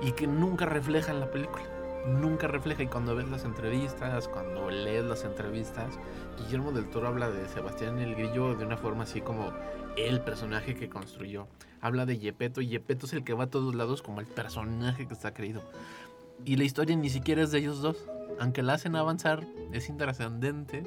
[0.03, 1.63] y que nunca refleja en la película.
[2.05, 5.97] Nunca refleja y cuando ves las entrevistas, cuando lees las entrevistas,
[6.38, 9.51] Guillermo del Toro habla de Sebastián el Grillo de una forma así como
[9.97, 11.47] el personaje que construyó.
[11.81, 15.07] Habla de Yepeto y Yepeto es el que va a todos lados como el personaje
[15.07, 15.61] que está creído.
[16.45, 17.97] Y la historia ni siquiera es de ellos dos.
[18.39, 20.84] Aunque la hacen avanzar, es intrascendente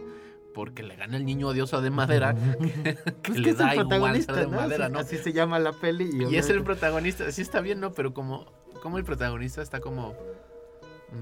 [0.54, 2.34] porque le gana el niño odioso de madera
[3.22, 4.56] que, le es da el igual protagonista, de ¿no?
[4.56, 4.98] madera, ¿no?
[4.98, 6.10] Así se llama la peli.
[6.12, 7.92] Y, Y es el protagonista, sí está bien, ¿no?
[7.92, 8.46] Pero como,
[8.82, 10.14] como el protagonista está como,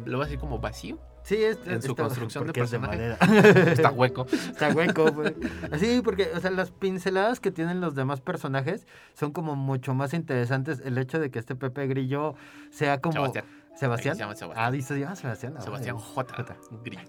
[0.05, 3.16] lo va a decir como vacío, Sí, es, en su está- construcción de es personaje.
[3.72, 4.26] está hueco.
[4.30, 5.35] Está hueco, güey.
[5.72, 10.12] Así, porque, o sea, las pinceladas que tienen los demás personajes son como mucho más
[10.12, 10.82] interesantes.
[10.85, 12.35] El hecho de que este Pepe Grillo
[12.70, 13.14] sea como.
[13.14, 13.45] Sebastián.
[13.74, 14.16] ¿Sebastián?
[14.16, 14.66] Se llama Sebastián.
[14.66, 15.55] Ah, dice, llama Sebastián.
[15.57, 16.11] Ah, Sebastián bueno.
[16.14, 16.57] J.
[16.85, 17.03] Grillo.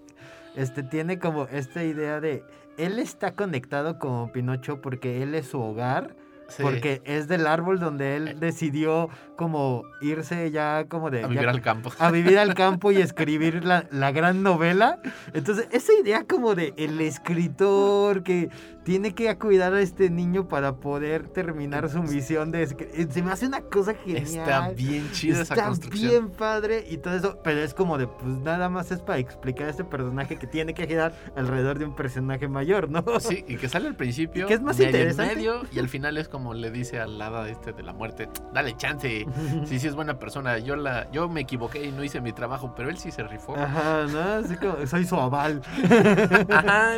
[0.56, 2.42] Este tiene como esta idea de.
[2.78, 6.16] Él está conectado con Pinocho porque él es su hogar.
[6.48, 6.62] Sí.
[6.62, 11.24] Porque es del árbol donde él decidió como irse ya como de...
[11.24, 11.92] A vivir al campo.
[11.98, 15.00] a vivir al campo y escribir la, la gran novela.
[15.34, 18.50] Entonces, esa idea como de el escritor que
[18.86, 22.64] tiene que cuidar a este niño para poder terminar su misión de...
[22.64, 24.24] eh, Se me hace una cosa genial.
[24.24, 26.10] Está bien chida esa Está construcción.
[26.10, 29.68] bien padre y todo eso, pero es como de, pues nada más es para explicar
[29.68, 33.04] a este personaje que tiene que girar alrededor de un personaje mayor, ¿no?
[33.20, 35.36] Sí, y que sale al principio, Y que es más medio en interesante.
[35.36, 38.78] medio, y al final es como le dice al hada este de la muerte, dale
[38.78, 39.26] chance,
[39.66, 42.74] sí, sí es buena persona, yo la, yo me equivoqué y no hice mi trabajo,
[42.78, 43.56] pero él sí se rifó.
[43.58, 44.22] Ajá, ¿no?
[44.46, 45.62] Así como, soy su aval.
[46.50, 46.94] Ajá.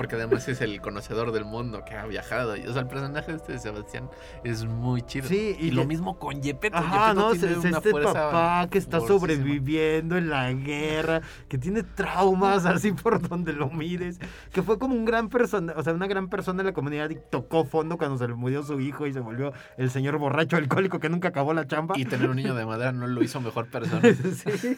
[0.00, 2.56] Porque además es el conocedor del mundo que ha viajado.
[2.56, 4.08] Y, o sea, el personaje este de Sebastián
[4.44, 5.28] es muy chido.
[5.28, 6.74] Sí, y, y lo le- mismo con Yepeto.
[6.74, 7.32] Ajá, Yepeto ¿no?
[7.32, 12.92] tiene Es, una este papá que está sobreviviendo en la guerra, que tiene traumas así
[12.92, 14.18] por donde lo mires,
[14.52, 17.18] que fue como un gran persona, o sea, una gran persona en la comunidad y
[17.30, 20.98] tocó fondo cuando se le murió su hijo y se volvió el señor borracho alcohólico
[20.98, 21.94] que nunca acabó la chamba.
[21.98, 24.00] Y tener un niño de madera no lo hizo mejor persona.
[24.10, 24.76] Sí.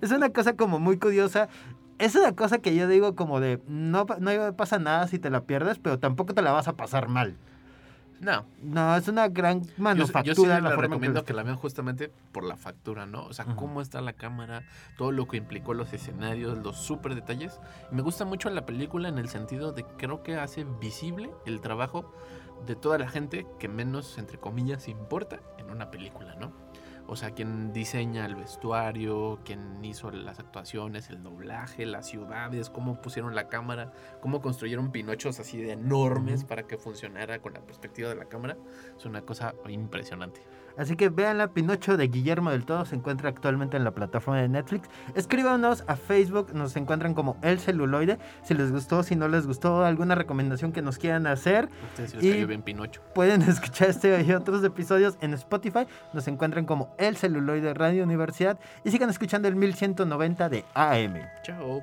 [0.00, 1.48] Es una cosa como muy curiosa.
[2.04, 5.44] Es una cosa que yo digo como de, no, no pasa nada si te la
[5.44, 7.38] pierdes, pero tampoco te la vas a pasar mal.
[8.20, 8.44] No.
[8.62, 10.34] No, es una gran manufactura.
[10.34, 13.24] yo sí la recomiendo que la vean justamente por la factura, ¿no?
[13.24, 14.64] O sea, cómo está la cámara,
[14.98, 17.58] todo lo que implicó los escenarios, los súper detalles.
[17.90, 22.12] Me gusta mucho la película en el sentido de creo que hace visible el trabajo
[22.66, 26.52] de toda la gente que menos, entre comillas, importa en una película, ¿no?
[27.06, 33.00] O sea, quien diseña el vestuario, quien hizo las actuaciones, el doblaje, las ciudades, cómo
[33.02, 38.08] pusieron la cámara, cómo construyeron pinochos así de enormes para que funcionara con la perspectiva
[38.08, 38.56] de la cámara.
[38.96, 40.40] Es una cosa impresionante.
[40.76, 44.40] Así que vean la Pinocho de Guillermo del Todo, se encuentra actualmente en la plataforma
[44.40, 44.88] de Netflix.
[45.14, 48.18] Escríbanos a Facebook, nos encuentran como El Celuloide.
[48.42, 52.44] Si les gustó, si no les gustó, alguna recomendación que nos quieran hacer, Ustedes Y-
[52.44, 53.00] bien Pinocho.
[53.14, 55.86] pueden escuchar este y otros episodios en Spotify.
[56.12, 61.14] Nos encuentran como El Celuloide Radio Universidad y sigan escuchando el 1190 de AM.
[61.42, 61.82] Chao.